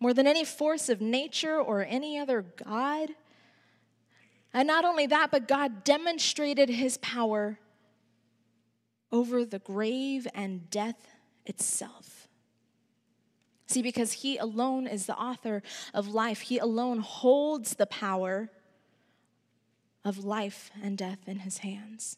more 0.00 0.14
than 0.14 0.26
any 0.26 0.44
force 0.44 0.88
of 0.88 1.00
nature 1.00 1.60
or 1.60 1.84
any 1.84 2.18
other 2.18 2.42
God. 2.42 3.10
And 4.54 4.66
not 4.66 4.84
only 4.84 5.06
that, 5.06 5.30
but 5.30 5.48
God 5.48 5.84
demonstrated 5.84 6.68
his 6.68 6.98
power 6.98 7.58
over 9.10 9.44
the 9.44 9.58
grave 9.58 10.26
and 10.34 10.70
death 10.70 11.08
itself. 11.46 12.28
See, 13.66 13.82
because 13.82 14.12
he 14.12 14.38
alone 14.38 14.86
is 14.86 15.06
the 15.06 15.16
author 15.16 15.62
of 15.92 16.08
life, 16.08 16.40
he 16.42 16.58
alone 16.58 17.00
holds 17.00 17.74
the 17.74 17.86
power 17.86 18.50
of 20.04 20.24
life 20.24 20.70
and 20.82 20.96
death 20.96 21.18
in 21.26 21.40
his 21.40 21.58
hands. 21.58 22.16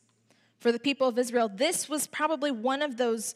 For 0.61 0.71
the 0.71 0.79
people 0.79 1.09
of 1.09 1.19
Israel, 1.19 1.49
this 1.49 1.89
was 1.89 2.07
probably 2.07 2.53
one 2.53 2.83
of 2.83 2.99
those 2.99 3.35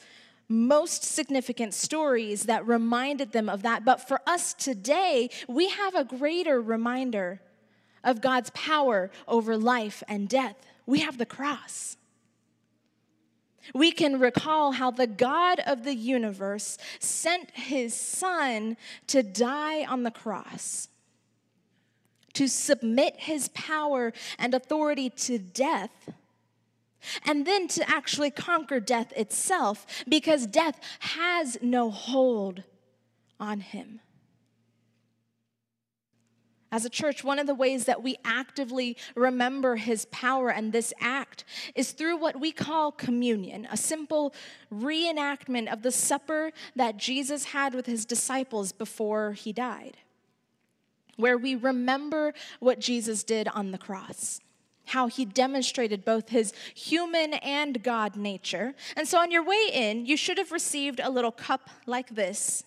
most 0.49 1.05
significant 1.05 1.75
stories 1.75 2.45
that 2.45 2.67
reminded 2.67 3.33
them 3.33 3.49
of 3.49 3.63
that. 3.63 3.85
But 3.85 4.07
for 4.07 4.21
us 4.27 4.55
today, 4.55 5.31
we 5.49 5.69
have 5.69 5.95
a 5.95 6.05
greater 6.05 6.61
reminder 6.61 7.41
of 8.03 8.21
God's 8.21 8.51
power 8.51 9.11
over 9.27 9.57
life 9.57 10.03
and 10.09 10.29
death. 10.29 10.57
We 10.87 11.01
have 11.01 11.19
the 11.19 11.27
cross. 11.27 11.97
We 13.75 13.93
can 13.93 14.21
recall 14.21 14.73
how 14.73 14.91
the 14.91 15.07
God 15.07 15.61
of 15.61 15.85
the 15.85 15.95
universe 15.95 16.77
sent 16.99 17.51
his 17.53 17.95
son 17.95 18.77
to 19.07 19.23
die 19.23 19.87
on 19.87 20.03
the 20.03 20.11
cross, 20.11 20.89
to 22.35 22.47
submit 22.47 23.15
his 23.17 23.49
power 23.49 24.13
and 24.39 24.53
authority 24.53 25.09
to 25.09 25.39
death 25.39 26.11
and 27.25 27.47
then 27.47 27.69
to 27.69 27.89
actually 27.89 28.31
conquer 28.31 28.81
death 28.81 29.13
itself 29.17 29.87
because 30.09 30.47
death 30.47 30.79
has 31.01 31.59
no 31.63 31.91
hold 31.91 32.63
on 33.39 33.61
him. 33.61 34.01
As 36.75 36.85
a 36.85 36.91
church, 36.91 37.23
one 37.23 37.39
of 37.39 37.47
the 37.47 37.55
ways 37.55 37.85
that 37.85 38.03
we 38.03 38.17
actively 38.25 38.97
remember 39.15 39.77
his 39.77 40.07
power 40.07 40.51
and 40.51 40.73
this 40.73 40.93
act 40.99 41.45
is 41.77 41.93
through 41.93 42.17
what 42.17 42.41
we 42.41 42.51
call 42.51 42.91
communion, 42.91 43.69
a 43.71 43.77
simple 43.77 44.35
reenactment 44.75 45.73
of 45.73 45.83
the 45.83 45.93
supper 45.93 46.51
that 46.75 46.97
Jesus 46.97 47.45
had 47.45 47.75
with 47.75 47.87
his 47.87 48.05
disciples 48.05 48.73
before 48.73 49.35
he 49.35 49.53
died, 49.53 49.99
where 51.17 51.39
we 51.39 51.55
remember 51.55 52.35
what 52.59 52.81
Jesus 52.81 53.23
did 53.23 53.47
on 53.47 53.71
the 53.71 53.79
cross 53.79 54.41
how 54.87 55.07
he 55.07 55.25
demonstrated 55.25 56.05
both 56.05 56.29
his 56.29 56.53
human 56.75 57.35
and 57.35 57.83
God 57.83 58.17
nature. 58.17 58.75
And 58.97 59.07
so 59.09 59.19
on 59.19 59.31
your 59.31 59.45
way 59.45 59.71
in, 59.73 60.07
you 60.07 60.17
should 60.17 60.39
have 60.39 60.53
received 60.53 61.01
a 61.03 61.11
little 61.11 61.33
cup 61.33 61.71
like 61.87 62.15
this. 62.15 62.65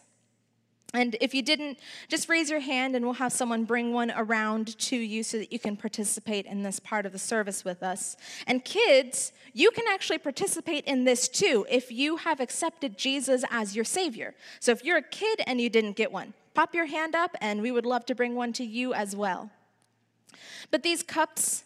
And 0.93 1.17
if 1.19 1.33
you 1.33 1.41
didn't, 1.41 1.79
just 2.07 2.29
raise 2.29 2.49
your 2.49 2.61
hand 2.61 2.95
and 2.95 3.03
we'll 3.03 3.15
have 3.15 3.33
someone 3.33 3.65
bring 3.65 3.91
one 3.91 4.11
around 4.15 4.77
to 4.79 4.95
you 4.95 5.21
so 5.21 5.37
that 5.37 5.51
you 5.51 5.59
can 5.59 5.75
participate 5.75 6.45
in 6.45 6.63
this 6.63 6.79
part 6.79 7.05
of 7.05 7.11
the 7.11 7.19
service 7.19 7.65
with 7.65 7.83
us. 7.83 8.15
And 8.47 8.63
kids, 8.63 9.33
you 9.53 9.69
can 9.71 9.83
actually 9.89 10.17
participate 10.17 10.85
in 10.85 11.03
this 11.03 11.27
too 11.27 11.65
if 11.69 11.91
you 11.91 12.17
have 12.17 12.39
accepted 12.39 12.97
Jesus 12.97 13.43
as 13.51 13.75
your 13.75 13.83
Savior. 13.85 14.33
So 14.61 14.71
if 14.71 14.83
you're 14.83 14.97
a 14.97 15.01
kid 15.01 15.41
and 15.45 15.59
you 15.59 15.69
didn't 15.69 15.97
get 15.97 16.11
one, 16.11 16.33
pop 16.53 16.73
your 16.73 16.85
hand 16.85 17.15
up 17.15 17.35
and 17.41 17.61
we 17.61 17.71
would 17.71 17.85
love 17.85 18.05
to 18.05 18.15
bring 18.15 18.35
one 18.35 18.53
to 18.53 18.63
you 18.63 18.93
as 18.93 19.13
well. 19.13 19.51
But 20.71 20.83
these 20.83 21.03
cups 21.03 21.63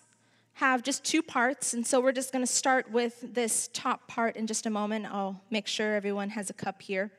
have 0.53 0.83
just 0.83 1.03
two 1.03 1.21
parts, 1.23 1.73
and 1.73 1.85
so 1.85 1.99
we're 1.99 2.11
just 2.11 2.31
going 2.31 2.45
to 2.45 2.51
start 2.51 2.91
with 2.91 3.33
this 3.33 3.69
top 3.73 4.07
part 4.07 4.35
in 4.35 4.47
just 4.47 4.65
a 4.65 4.69
moment. 4.69 5.05
I'll 5.05 5.41
make 5.49 5.67
sure 5.67 5.95
everyone 5.95 6.29
has 6.29 6.49
a 6.49 6.53
cup 6.53 6.81
here. 6.81 7.11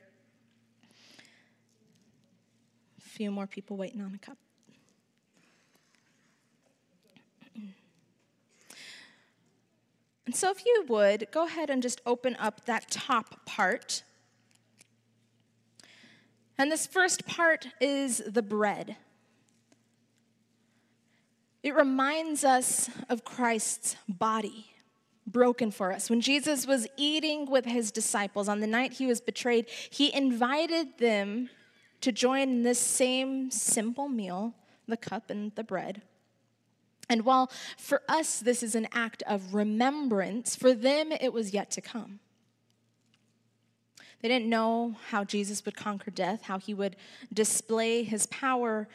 A 2.98 3.00
few 3.00 3.30
more 3.30 3.46
people 3.46 3.76
waiting 3.76 4.00
on 4.00 4.14
a 4.14 4.18
cup. 4.18 4.38
And 10.24 10.36
so, 10.36 10.50
if 10.50 10.64
you 10.64 10.84
would, 10.88 11.26
go 11.30 11.46
ahead 11.46 11.68
and 11.68 11.82
just 11.82 12.00
open 12.06 12.36
up 12.36 12.64
that 12.66 12.90
top 12.90 13.44
part. 13.44 14.02
And 16.56 16.70
this 16.70 16.86
first 16.86 17.26
part 17.26 17.68
is 17.80 18.22
the 18.26 18.42
bread. 18.42 18.96
It 21.62 21.74
reminds 21.74 22.44
us 22.44 22.90
of 23.08 23.24
Christ's 23.24 23.96
body 24.08 24.66
broken 25.26 25.70
for 25.70 25.92
us. 25.92 26.10
When 26.10 26.20
Jesus 26.20 26.66
was 26.66 26.88
eating 26.96 27.46
with 27.46 27.64
his 27.64 27.92
disciples 27.92 28.48
on 28.48 28.60
the 28.60 28.66
night 28.66 28.94
he 28.94 29.06
was 29.06 29.20
betrayed, 29.20 29.66
he 29.90 30.12
invited 30.12 30.98
them 30.98 31.48
to 32.00 32.10
join 32.10 32.42
in 32.42 32.62
this 32.62 32.80
same 32.80 33.50
simple 33.50 34.08
meal, 34.08 34.54
the 34.88 34.96
cup 34.96 35.30
and 35.30 35.54
the 35.54 35.62
bread. 35.62 36.02
And 37.08 37.24
while 37.24 37.50
for 37.76 38.02
us 38.08 38.40
this 38.40 38.62
is 38.62 38.74
an 38.74 38.88
act 38.92 39.22
of 39.26 39.54
remembrance, 39.54 40.56
for 40.56 40.74
them 40.74 41.12
it 41.12 41.32
was 41.32 41.54
yet 41.54 41.70
to 41.72 41.80
come. 41.80 42.18
They 44.20 44.28
didn't 44.28 44.48
know 44.48 44.96
how 45.10 45.24
Jesus 45.24 45.64
would 45.64 45.76
conquer 45.76 46.10
death, 46.10 46.42
how 46.42 46.58
he 46.58 46.74
would 46.74 46.96
display 47.32 48.02
his 48.02 48.26
power 48.26 48.88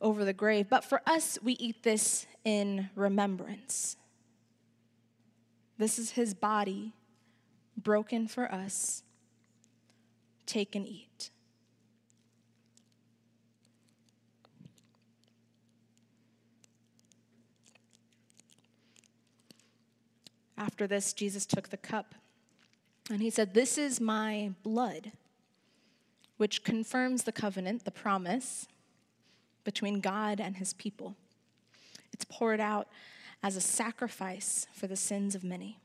over 0.00 0.24
the 0.24 0.32
grave. 0.32 0.68
But 0.68 0.84
for 0.84 1.00
us, 1.06 1.38
we 1.42 1.52
eat 1.54 1.82
this 1.82 2.26
in 2.44 2.90
remembrance. 2.94 3.96
This 5.78 5.98
is 5.98 6.12
his 6.12 6.34
body 6.34 6.92
broken 7.76 8.28
for 8.28 8.52
us. 8.52 9.02
Take 10.46 10.74
and 10.74 10.86
eat. 10.86 11.30
After 20.56 20.86
this, 20.86 21.12
Jesus 21.12 21.44
took 21.44 21.70
the 21.70 21.76
cup 21.76 22.14
and 23.10 23.20
he 23.20 23.30
said, 23.30 23.54
This 23.54 23.76
is 23.76 24.00
my 24.00 24.52
blood, 24.62 25.12
which 26.36 26.62
confirms 26.62 27.24
the 27.24 27.32
covenant, 27.32 27.84
the 27.84 27.90
promise 27.90 28.66
between 29.64 30.00
God 30.00 30.40
and 30.40 30.56
his 30.56 30.74
people. 30.74 31.16
It's 32.12 32.24
poured 32.24 32.60
out 32.60 32.88
as 33.42 33.56
a 33.56 33.60
sacrifice 33.60 34.66
for 34.72 34.86
the 34.86 34.96
sins 34.96 35.34
of 35.34 35.42
many. 35.44 35.78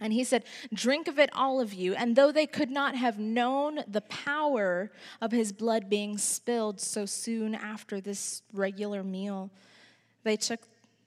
And 0.00 0.12
he 0.12 0.24
said, 0.24 0.44
Drink 0.72 1.08
of 1.08 1.18
it, 1.18 1.30
all 1.32 1.60
of 1.60 1.72
you. 1.72 1.94
And 1.94 2.16
though 2.16 2.30
they 2.30 2.46
could 2.46 2.70
not 2.70 2.94
have 2.94 3.18
known 3.18 3.80
the 3.88 4.02
power 4.02 4.90
of 5.20 5.32
his 5.32 5.52
blood 5.52 5.88
being 5.88 6.18
spilled 6.18 6.80
so 6.80 7.06
soon 7.06 7.54
after 7.54 8.00
this 8.00 8.42
regular 8.52 9.02
meal, 9.02 9.50
they 10.22 10.36
took 10.36 10.60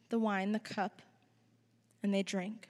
the 0.10 0.18
wine, 0.18 0.54
the 0.54 0.60
cup, 0.60 1.02
and 2.02 2.14
they 2.14 2.24
drank. 2.24 2.70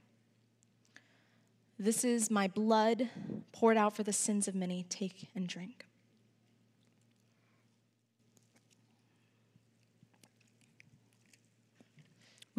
This 1.77 2.03
is 2.03 2.29
my 2.29 2.49
blood 2.49 3.09
poured 3.53 3.77
out 3.77 3.95
for 3.95 4.03
the 4.03 4.11
sins 4.11 4.49
of 4.49 4.55
many. 4.55 4.83
Take 4.89 5.29
and 5.33 5.47
drink. 5.47 5.85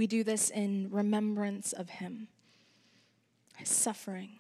We 0.01 0.07
do 0.07 0.25
this 0.25 0.49
in 0.49 0.89
remembrance 0.91 1.75
of 1.75 1.91
him, 1.91 2.29
his 3.59 3.69
suffering, 3.69 4.39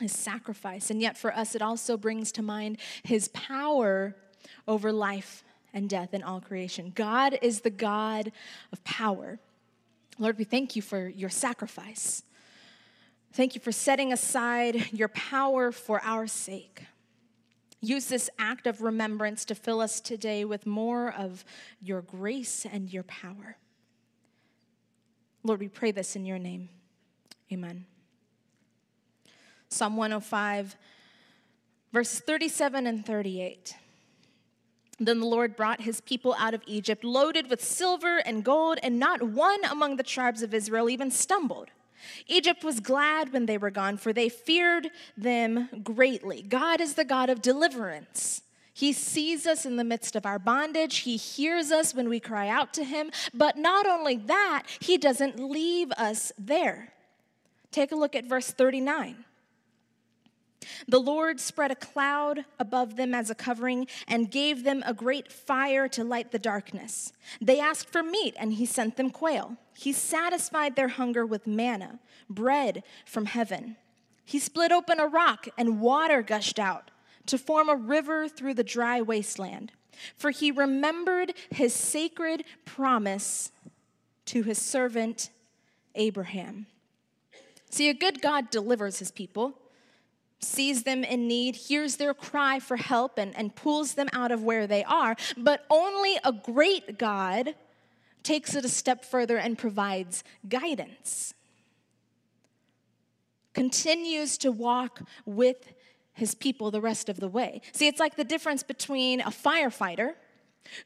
his 0.00 0.10
sacrifice. 0.10 0.90
And 0.90 1.00
yet, 1.00 1.16
for 1.16 1.32
us, 1.32 1.54
it 1.54 1.62
also 1.62 1.96
brings 1.96 2.32
to 2.32 2.42
mind 2.42 2.78
his 3.04 3.28
power 3.28 4.16
over 4.66 4.92
life 4.92 5.44
and 5.72 5.88
death 5.88 6.08
and 6.12 6.24
all 6.24 6.40
creation. 6.40 6.90
God 6.92 7.38
is 7.40 7.60
the 7.60 7.70
God 7.70 8.32
of 8.72 8.82
power. 8.82 9.38
Lord, 10.18 10.36
we 10.38 10.42
thank 10.42 10.74
you 10.74 10.82
for 10.82 11.06
your 11.06 11.30
sacrifice. 11.30 12.24
Thank 13.32 13.54
you 13.54 13.60
for 13.60 13.70
setting 13.70 14.12
aside 14.12 14.90
your 14.90 15.06
power 15.06 15.70
for 15.70 16.02
our 16.02 16.26
sake. 16.26 16.82
Use 17.80 18.06
this 18.06 18.28
act 18.40 18.66
of 18.66 18.82
remembrance 18.82 19.44
to 19.44 19.54
fill 19.54 19.80
us 19.80 20.00
today 20.00 20.44
with 20.44 20.66
more 20.66 21.14
of 21.16 21.44
your 21.80 22.02
grace 22.02 22.66
and 22.66 22.92
your 22.92 23.04
power. 23.04 23.56
Lord, 25.42 25.60
we 25.60 25.68
pray 25.68 25.90
this 25.90 26.16
in 26.16 26.24
your 26.24 26.38
name. 26.38 26.68
Amen. 27.52 27.86
Psalm 29.68 29.96
105, 29.96 30.76
verses 31.92 32.20
37 32.20 32.86
and 32.86 33.06
38. 33.06 33.74
Then 34.98 35.20
the 35.20 35.26
Lord 35.26 35.56
brought 35.56 35.80
his 35.80 36.02
people 36.02 36.34
out 36.38 36.52
of 36.52 36.62
Egypt, 36.66 37.04
loaded 37.04 37.48
with 37.48 37.64
silver 37.64 38.18
and 38.18 38.44
gold, 38.44 38.78
and 38.82 38.98
not 38.98 39.22
one 39.22 39.64
among 39.64 39.96
the 39.96 40.02
tribes 40.02 40.42
of 40.42 40.52
Israel 40.52 40.90
even 40.90 41.10
stumbled. 41.10 41.70
Egypt 42.26 42.62
was 42.62 42.80
glad 42.80 43.32
when 43.32 43.46
they 43.46 43.56
were 43.56 43.70
gone, 43.70 43.96
for 43.96 44.12
they 44.12 44.28
feared 44.28 44.90
them 45.16 45.68
greatly. 45.82 46.42
God 46.42 46.80
is 46.80 46.94
the 46.94 47.04
God 47.04 47.30
of 47.30 47.40
deliverance. 47.40 48.42
He 48.80 48.94
sees 48.94 49.46
us 49.46 49.66
in 49.66 49.76
the 49.76 49.84
midst 49.84 50.16
of 50.16 50.24
our 50.24 50.38
bondage. 50.38 51.00
He 51.00 51.18
hears 51.18 51.70
us 51.70 51.94
when 51.94 52.08
we 52.08 52.18
cry 52.18 52.48
out 52.48 52.72
to 52.72 52.82
Him. 52.82 53.10
But 53.34 53.58
not 53.58 53.86
only 53.86 54.16
that, 54.16 54.62
He 54.80 54.96
doesn't 54.96 55.38
leave 55.38 55.92
us 55.98 56.32
there. 56.38 56.94
Take 57.72 57.92
a 57.92 57.94
look 57.94 58.16
at 58.16 58.24
verse 58.24 58.50
39. 58.50 59.26
The 60.88 60.98
Lord 60.98 61.40
spread 61.40 61.70
a 61.70 61.74
cloud 61.74 62.46
above 62.58 62.96
them 62.96 63.14
as 63.14 63.28
a 63.28 63.34
covering 63.34 63.86
and 64.08 64.30
gave 64.30 64.64
them 64.64 64.82
a 64.86 64.94
great 64.94 65.30
fire 65.30 65.86
to 65.88 66.02
light 66.02 66.32
the 66.32 66.38
darkness. 66.38 67.12
They 67.38 67.60
asked 67.60 67.90
for 67.90 68.02
meat, 68.02 68.34
and 68.38 68.54
he 68.54 68.64
sent 68.64 68.96
them 68.96 69.10
quail. 69.10 69.58
He 69.76 69.92
satisfied 69.92 70.76
their 70.76 70.88
hunger 70.88 71.26
with 71.26 71.46
manna, 71.46 71.98
bread 72.30 72.82
from 73.04 73.26
heaven. 73.26 73.76
He 74.24 74.38
split 74.38 74.72
open 74.72 74.98
a 74.98 75.06
rock, 75.06 75.48
and 75.58 75.82
water 75.82 76.22
gushed 76.22 76.58
out 76.58 76.90
to 77.26 77.38
form 77.38 77.68
a 77.68 77.76
river 77.76 78.28
through 78.28 78.54
the 78.54 78.64
dry 78.64 79.00
wasteland. 79.00 79.72
For 80.16 80.30
he 80.30 80.50
remembered 80.50 81.34
his 81.50 81.74
sacred 81.74 82.44
promise 82.64 83.52
to 84.26 84.42
his 84.42 84.58
servant 84.58 85.30
Abraham. 85.94 86.66
See, 87.70 87.88
a 87.88 87.94
good 87.94 88.22
God 88.22 88.50
delivers 88.50 88.98
his 88.98 89.10
people 89.10 89.56
sees 90.40 90.84
them 90.84 91.04
in 91.04 91.28
need, 91.28 91.54
hears 91.54 91.96
their 91.96 92.14
cry 92.14 92.58
for 92.58 92.76
help, 92.76 93.18
and, 93.18 93.36
and 93.36 93.54
pulls 93.54 93.94
them 93.94 94.08
out 94.12 94.32
of 94.32 94.42
where 94.42 94.66
they 94.66 94.82
are. 94.84 95.16
But 95.36 95.64
only 95.70 96.16
a 96.24 96.32
great 96.32 96.98
God 96.98 97.54
takes 98.22 98.54
it 98.54 98.64
a 98.64 98.68
step 98.68 99.04
further 99.04 99.38
and 99.38 99.56
provides 99.56 100.24
guidance. 100.48 101.34
Continues 103.52 104.38
to 104.38 104.52
walk 104.52 105.02
with 105.26 105.72
his 106.20 106.34
people 106.34 106.70
the 106.70 106.80
rest 106.80 107.08
of 107.08 107.18
the 107.18 107.28
way. 107.28 107.62
See, 107.72 107.88
it's 107.88 107.98
like 107.98 108.14
the 108.14 108.24
difference 108.24 108.62
between 108.62 109.20
a 109.22 109.30
firefighter 109.30 110.14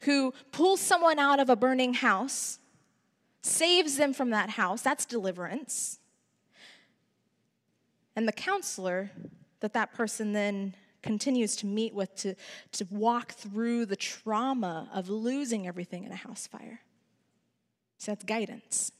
who 0.01 0.33
pulls 0.51 0.79
someone 0.79 1.19
out 1.19 1.39
of 1.39 1.49
a 1.49 1.55
burning 1.55 1.93
house, 1.93 2.57
saves 3.43 3.97
them 3.97 4.13
from 4.13 4.31
that 4.31 4.51
house, 4.51 4.81
that's 4.81 5.05
deliverance, 5.05 5.99
and 8.15 8.27
the 8.27 8.31
counselor 8.31 9.11
that 9.59 9.73
that 9.73 9.93
person 9.93 10.31
then 10.31 10.73
continues 11.03 11.55
to 11.57 11.65
meet 11.65 11.93
with 11.93 12.15
to, 12.15 12.33
to 12.71 12.87
walk 12.89 13.33
through 13.33 13.85
the 13.85 13.95
trauma 13.95 14.89
of 14.93 15.09
losing 15.09 15.67
everything 15.67 16.03
in 16.05 16.11
a 16.11 16.15
house 16.15 16.47
fire. 16.47 16.79
So 17.97 18.11
that's 18.11 18.23
guidance. 18.23 18.91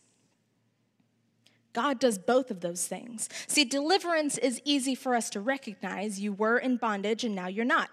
God 1.75 1.99
does 1.99 2.17
both 2.17 2.49
of 2.49 2.61
those 2.61 2.87
things. 2.87 3.27
See, 3.47 3.65
deliverance 3.65 4.37
is 4.37 4.61
easy 4.63 4.95
for 4.95 5.13
us 5.13 5.29
to 5.31 5.41
recognize. 5.41 6.21
You 6.21 6.31
were 6.31 6.57
in 6.57 6.77
bondage 6.77 7.25
and 7.25 7.35
now 7.35 7.47
you're 7.47 7.65
not. 7.65 7.89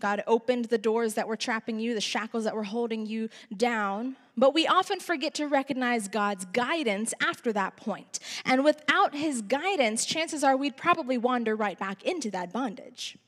God 0.00 0.22
opened 0.26 0.66
the 0.66 0.78
doors 0.78 1.14
that 1.14 1.26
were 1.26 1.36
trapping 1.36 1.80
you, 1.80 1.94
the 1.94 2.00
shackles 2.00 2.44
that 2.44 2.54
were 2.54 2.62
holding 2.62 3.06
you 3.06 3.28
down. 3.56 4.16
But 4.36 4.54
we 4.54 4.68
often 4.68 5.00
forget 5.00 5.34
to 5.34 5.48
recognize 5.48 6.06
God's 6.06 6.44
guidance 6.46 7.12
after 7.20 7.52
that 7.52 7.76
point. 7.76 8.20
And 8.44 8.62
without 8.64 9.16
His 9.16 9.42
guidance, 9.42 10.04
chances 10.04 10.44
are 10.44 10.56
we'd 10.56 10.76
probably 10.76 11.18
wander 11.18 11.56
right 11.56 11.78
back 11.78 12.04
into 12.04 12.30
that 12.30 12.52
bondage. 12.52 13.18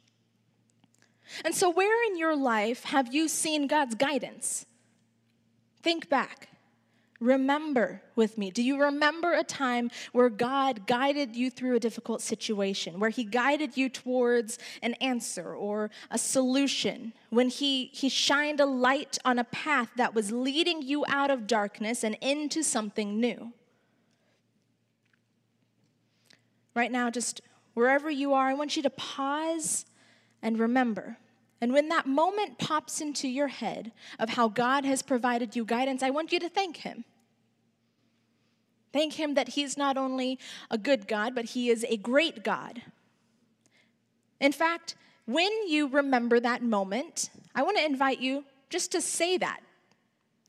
And 1.44 1.54
so, 1.54 1.68
where 1.68 2.04
in 2.10 2.16
your 2.16 2.36
life 2.36 2.84
have 2.84 3.12
you 3.12 3.26
seen 3.26 3.66
God's 3.66 3.96
guidance? 3.96 4.66
Think 5.82 6.08
back. 6.08 6.48
Remember 7.20 8.02
with 8.14 8.36
me. 8.36 8.50
Do 8.50 8.62
you 8.62 8.80
remember 8.80 9.32
a 9.32 9.42
time 9.42 9.90
where 10.12 10.28
God 10.28 10.86
guided 10.86 11.34
you 11.34 11.50
through 11.50 11.76
a 11.76 11.80
difficult 11.80 12.20
situation, 12.20 13.00
where 13.00 13.10
He 13.10 13.24
guided 13.24 13.76
you 13.76 13.88
towards 13.88 14.58
an 14.82 14.94
answer 14.94 15.54
or 15.54 15.90
a 16.10 16.18
solution, 16.18 17.14
when 17.30 17.48
He, 17.48 17.86
he 17.86 18.08
shined 18.08 18.60
a 18.60 18.66
light 18.66 19.18
on 19.24 19.38
a 19.38 19.44
path 19.44 19.90
that 19.96 20.14
was 20.14 20.30
leading 20.30 20.82
you 20.82 21.04
out 21.08 21.30
of 21.30 21.46
darkness 21.46 22.04
and 22.04 22.18
into 22.20 22.62
something 22.62 23.18
new? 23.18 23.52
Right 26.74 26.92
now, 26.92 27.08
just 27.08 27.40
wherever 27.72 28.10
you 28.10 28.34
are, 28.34 28.48
I 28.48 28.54
want 28.54 28.76
you 28.76 28.82
to 28.82 28.90
pause 28.90 29.86
and 30.42 30.58
remember. 30.58 31.16
And 31.60 31.72
when 31.72 31.88
that 31.88 32.06
moment 32.06 32.58
pops 32.58 33.00
into 33.00 33.28
your 33.28 33.48
head 33.48 33.92
of 34.18 34.30
how 34.30 34.48
God 34.48 34.84
has 34.84 35.02
provided 35.02 35.56
you 35.56 35.64
guidance, 35.64 36.02
I 36.02 36.10
want 36.10 36.32
you 36.32 36.40
to 36.40 36.48
thank 36.48 36.78
Him. 36.78 37.04
Thank 38.92 39.14
Him 39.14 39.34
that 39.34 39.48
He's 39.48 39.76
not 39.76 39.96
only 39.96 40.38
a 40.70 40.78
good 40.78 41.08
God, 41.08 41.34
but 41.34 41.46
He 41.46 41.70
is 41.70 41.84
a 41.88 41.96
great 41.96 42.44
God. 42.44 42.82
In 44.40 44.52
fact, 44.52 44.96
when 45.24 45.50
you 45.66 45.88
remember 45.88 46.38
that 46.40 46.62
moment, 46.62 47.30
I 47.54 47.62
want 47.62 47.78
to 47.78 47.84
invite 47.84 48.20
you 48.20 48.44
just 48.68 48.92
to 48.92 49.00
say 49.00 49.38
that. 49.38 49.60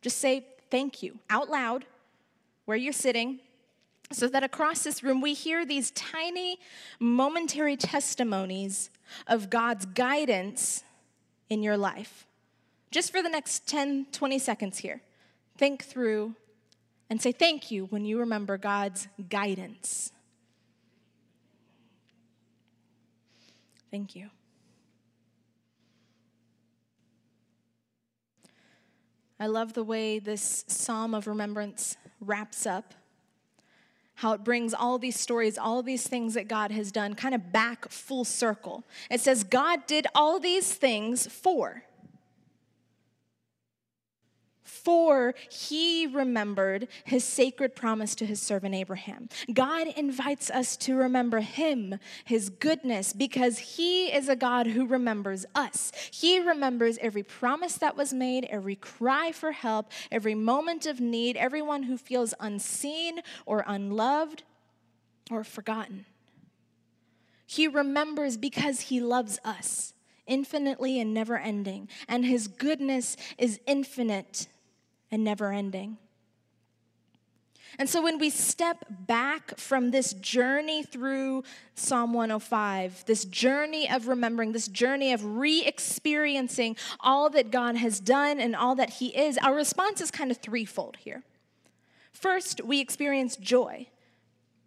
Just 0.02 0.18
say 0.18 0.46
thank 0.70 1.02
you 1.02 1.18
out 1.30 1.50
loud 1.50 1.86
where 2.66 2.78
you're 2.78 2.94
sitting 2.94 3.40
so 4.12 4.28
that 4.28 4.44
across 4.44 4.84
this 4.84 5.04
room 5.04 5.22
we 5.22 5.34
hear 5.34 5.66
these 5.66 5.92
tiny 5.92 6.60
momentary 7.00 7.76
testimonies 7.76 8.90
of 9.26 9.50
God's 9.50 9.86
guidance 9.86 10.84
in 11.50 11.64
your 11.64 11.78
life. 11.78 12.26
Just 12.92 13.12
for 13.12 13.22
the 13.22 13.30
next 13.30 13.68
10, 13.68 14.08
20 14.12 14.40
seconds 14.40 14.78
here, 14.80 15.02
think 15.58 15.84
through 15.84 16.36
and 17.10 17.22
say 17.22 17.32
thank 17.32 17.72
you 17.72 17.86
when 17.86 18.06
you 18.06 18.20
remember 18.20 18.58
God's 18.58 19.08
guidance. 19.30 20.12
Thank 23.92 24.16
you. 24.16 24.30
I 29.40 29.48
love 29.48 29.74
the 29.74 29.84
way 29.84 30.20
this 30.20 30.66
psalm 30.68 31.14
of 31.14 31.28
remembrance 31.28 31.96
wraps 32.20 32.66
up 32.66 32.94
how 34.18 34.34
it 34.34 34.44
brings 34.44 34.74
all 34.74 34.98
these 34.98 35.20
stories, 35.20 35.60
all 35.60 35.84
these 35.84 36.08
things 36.08 36.34
that 36.34 36.48
God 36.48 36.72
has 36.72 36.92
done, 36.92 37.14
kind 37.14 37.36
of 37.36 37.52
back 37.52 37.88
full 37.90 38.26
circle. 38.26 38.84
It 39.12 39.22
says, 39.22 39.44
God 39.44 39.86
did 39.86 40.08
all 40.16 40.40
these 40.40 40.74
things 40.74 41.28
for 41.28 41.84
for 44.68 45.34
he 45.50 46.08
remembered 46.08 46.88
his 47.06 47.24
sacred 47.24 47.76
promise 47.76 48.14
to 48.16 48.26
his 48.26 48.42
servant 48.42 48.76
Abraham. 48.76 49.30
God 49.54 49.88
invites 49.96 50.52
us 50.52 50.76
to 50.78 50.96
remember 50.96 51.40
him, 51.40 52.00
his 52.26 52.50
goodness, 52.50 53.14
because 53.14 53.58
he 53.58 54.08
is 54.08 54.28
a 54.28 54.36
God 54.36 54.68
who 54.68 54.86
remembers 54.86 55.46
us. 55.56 55.92
He 56.12 56.40
remembers 56.40 56.98
every 57.00 57.24
promise 57.24 57.76
that 57.78 57.96
was 57.96 58.14
made, 58.14 58.46
every 58.46 58.76
cry 58.76 59.32
for 59.32 59.54
help, 59.54 59.92
every 60.12 60.36
moment 60.36 60.86
of 60.86 61.00
need, 61.00 61.38
everyone 61.38 61.84
who 61.84 61.98
feels 61.98 62.34
unseen 62.40 63.22
or 63.46 63.64
unloved 63.66 64.44
or 65.32 65.44
forgotten. 65.44 66.06
He 67.46 67.68
remembers 67.68 68.36
because 68.36 68.82
he 68.82 69.00
loves 69.00 69.40
us 69.46 69.94
infinitely 70.28 71.00
and 71.00 71.14
never 71.14 71.38
ending, 71.38 71.88
and 72.10 72.26
his 72.26 72.50
goodness 72.50 73.16
is 73.38 73.62
infinite 73.66 74.48
and 75.12 75.24
never 75.24 75.52
ending. 75.52 75.98
And 77.80 77.90
so 77.90 78.02
when 78.02 78.18
we 78.18 78.30
step 78.30 78.86
back 78.90 79.58
from 79.60 79.92
this 79.92 80.14
journey 80.14 80.84
through 80.84 81.44
Psalm 81.76 82.14
105, 82.14 83.06
this 83.06 83.26
journey 83.26 83.90
of 83.90 84.08
remembering, 84.08 84.52
this 84.52 84.68
journey 84.68 85.14
of 85.14 85.24
re 85.24 85.64
experiencing 85.64 86.76
all 87.00 87.30
that 87.32 87.52
God 87.52 87.76
has 87.76 88.00
done 88.00 88.40
and 88.40 88.56
all 88.56 88.74
that 88.76 88.92
He 88.92 89.16
is, 89.16 89.38
our 89.38 89.54
response 89.54 90.02
is 90.02 90.10
kind 90.10 90.32
of 90.32 90.38
threefold 90.38 90.98
here. 90.98 91.24
First, 92.12 92.64
we 92.64 92.80
experience 92.80 93.36
joy. 93.36 93.88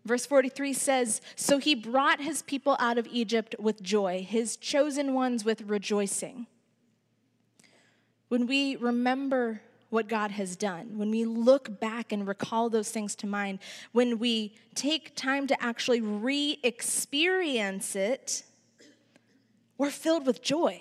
Verse 0.04 0.24
43 0.24 0.72
says, 0.72 1.20
So 1.36 1.58
he 1.58 1.74
brought 1.74 2.20
his 2.20 2.42
people 2.42 2.76
out 2.78 2.96
of 2.96 3.06
Egypt 3.10 3.54
with 3.58 3.82
joy, 3.82 4.26
his 4.28 4.56
chosen 4.56 5.14
ones 5.14 5.44
with 5.44 5.62
rejoicing. 5.62 6.46
When 8.28 8.46
we 8.46 8.76
remember 8.76 9.62
what 9.90 10.08
God 10.08 10.30
has 10.30 10.56
done, 10.56 10.96
when 10.96 11.10
we 11.10 11.24
look 11.24 11.80
back 11.80 12.12
and 12.12 12.26
recall 12.26 12.70
those 12.70 12.90
things 12.90 13.14
to 13.16 13.26
mind, 13.26 13.58
when 13.92 14.18
we 14.18 14.54
take 14.74 15.14
time 15.16 15.46
to 15.48 15.62
actually 15.62 16.00
re 16.00 16.58
experience 16.62 17.94
it, 17.96 18.44
we're 19.76 19.90
filled 19.90 20.26
with 20.26 20.42
joy. 20.42 20.80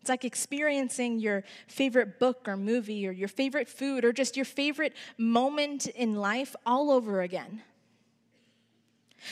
It's 0.00 0.08
like 0.08 0.24
experiencing 0.24 1.20
your 1.20 1.44
favorite 1.68 2.18
book 2.18 2.48
or 2.48 2.56
movie 2.56 3.06
or 3.06 3.12
your 3.12 3.28
favorite 3.28 3.68
food 3.68 4.04
or 4.04 4.12
just 4.12 4.36
your 4.36 4.44
favorite 4.44 4.94
moment 5.16 5.86
in 5.86 6.16
life 6.16 6.56
all 6.66 6.90
over 6.90 7.22
again. 7.22 7.62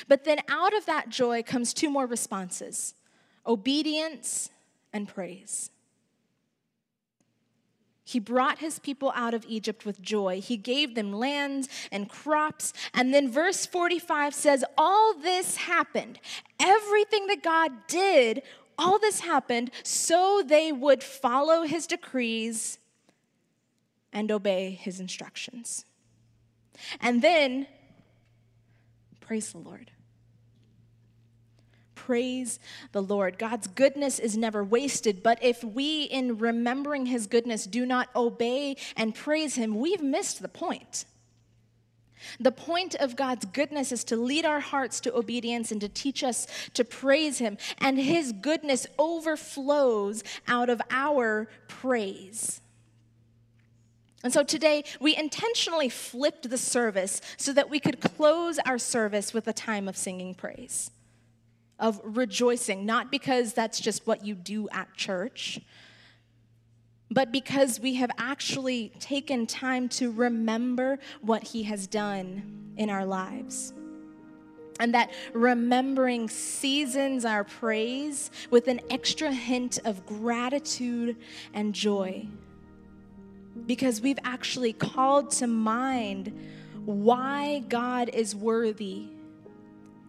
But 0.07 0.25
then 0.25 0.39
out 0.49 0.73
of 0.77 0.87
that 0.87 1.09
joy 1.09 1.43
comes 1.43 1.75
two 1.75 1.91
more 1.91 2.07
responses 2.07 2.95
obedience 3.47 4.51
and 4.93 5.09
praise. 5.09 5.71
He 8.11 8.19
brought 8.19 8.59
his 8.59 8.81
people 8.81 9.13
out 9.15 9.35
of 9.35 9.45
Egypt 9.49 9.87
with 9.87 10.03
joy. 10.03 10.41
He 10.41 10.57
gave 10.57 10.97
them 10.97 11.13
lands 11.13 11.69
and 11.93 12.09
crops. 12.09 12.73
And 12.93 13.15
then 13.15 13.31
verse 13.31 13.67
45 13.67 14.35
says, 14.35 14.65
All 14.77 15.15
this 15.15 15.57
happened. 15.57 16.19
Everything 16.59 17.29
that 17.29 17.45
God 17.45 17.71
did, 17.87 18.43
all 18.77 18.99
this 18.99 19.21
happened 19.21 19.71
so 19.85 20.43
they 20.45 20.73
would 20.73 21.05
follow 21.05 21.63
his 21.63 21.87
decrees 21.87 22.79
and 24.13 24.33
obey 24.33 24.73
his 24.73 24.99
instructions. 24.99 25.85
And 27.01 27.23
then, 27.23 27.69
praise 29.21 29.53
the 29.53 29.59
Lord. 29.59 29.93
Praise 32.07 32.59
the 32.93 33.03
Lord. 33.03 33.39
God's 33.39 33.67
goodness 33.67 34.19
is 34.19 34.37
never 34.37 34.65
wasted, 34.65 35.23
but 35.23 35.39
if 35.43 35.63
we, 35.63 36.05
in 36.05 36.39
remembering 36.39 37.07
his 37.07 37.27
goodness, 37.27 37.67
do 37.67 37.85
not 37.85 38.09
obey 38.17 38.77
and 38.97 39.15
praise 39.15 39.55
him, 39.55 39.79
we've 39.79 40.03
missed 40.03 40.41
the 40.41 40.49
point. 40.49 41.05
The 42.39 42.53
point 42.53 42.95
of 42.95 43.17
God's 43.17 43.45
goodness 43.45 43.93
is 43.93 44.05
to 44.05 44.17
lead 44.17 44.47
our 44.47 44.61
hearts 44.61 45.01
to 45.01 45.15
obedience 45.15 45.71
and 45.73 45.81
to 45.83 45.89
teach 45.89 46.25
us 46.25 46.47
to 46.75 46.85
praise 46.85 47.39
Him. 47.39 47.57
And 47.79 47.99
His 47.99 48.33
goodness 48.33 48.87
overflows 48.99 50.23
out 50.47 50.69
of 50.69 50.83
our 50.91 51.49
praise. 51.67 52.61
And 54.23 54.35
so 54.35 54.43
today, 54.43 54.85
we 55.01 55.17
intentionally 55.17 55.89
flipped 55.89 56.51
the 56.51 56.59
service 56.59 57.23
so 57.39 57.55
that 57.55 57.71
we 57.71 57.81
could 57.81 58.01
close 58.01 58.59
our 58.67 58.79
service 58.79 59.33
with 59.33 59.49
a 59.49 59.55
time 59.55 59.89
of 59.89 59.97
singing 59.97 60.35
praise 60.35 60.91
of 61.81 62.01
rejoicing, 62.05 62.87
not 62.87 63.11
because 63.11 63.55
that's 63.55 63.81
just 63.81 64.07
what 64.07 64.25
you 64.25 64.35
do 64.35 64.69
at 64.71 64.95
church, 64.95 65.61
but 67.11 67.33
because 67.33 67.81
we 67.81 67.95
have 67.95 68.11
actually 68.19 68.93
taken 69.01 69.47
time 69.47 69.89
to 69.89 70.13
remember 70.13 70.99
what 71.23 71.43
He 71.43 71.65
has 71.65 71.87
done 71.89 72.73
in 72.77 72.89
our 72.89 73.05
lives. 73.05 73.73
And 74.79 74.95
that 74.95 75.11
remembering 75.35 76.29
seasons 76.29 77.25
our 77.25 77.45
praise 77.45 78.31
with 78.51 78.69
an 78.69 78.81
extra 78.89 79.33
hint 79.33 79.79
of 79.85 80.07
gratitude 80.07 81.17
and 81.53 81.75
joy. 81.75 82.27
Because 83.67 84.01
we've 84.01 84.19
actually 84.25 84.73
called 84.73 85.33
to 85.33 85.47
mind 85.47 86.33
why 86.87 87.63
God 87.69 88.09
is 88.09 88.35
worthy 88.35 89.09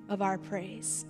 of 0.07 0.21
our 0.21 0.37
praise. 0.37 1.05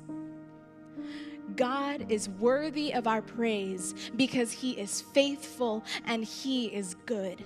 God 1.55 2.11
is 2.11 2.29
worthy 2.29 2.93
of 2.93 3.07
our 3.07 3.21
praise 3.21 3.93
because 4.15 4.51
he 4.51 4.71
is 4.71 5.01
faithful 5.01 5.83
and 6.05 6.23
he 6.23 6.67
is 6.67 6.95
good. 7.05 7.43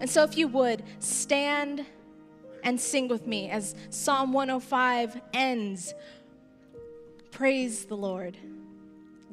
And 0.00 0.08
so, 0.08 0.22
if 0.22 0.36
you 0.36 0.48
would 0.48 0.82
stand 1.00 1.84
and 2.62 2.80
sing 2.80 3.08
with 3.08 3.26
me 3.26 3.50
as 3.50 3.74
Psalm 3.90 4.32
105 4.32 5.20
ends, 5.32 5.94
praise 7.30 7.84
the 7.84 7.96
Lord. 7.96 8.36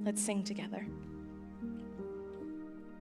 Let's 0.04 0.22
sing 0.22 0.44
together. 0.44 0.86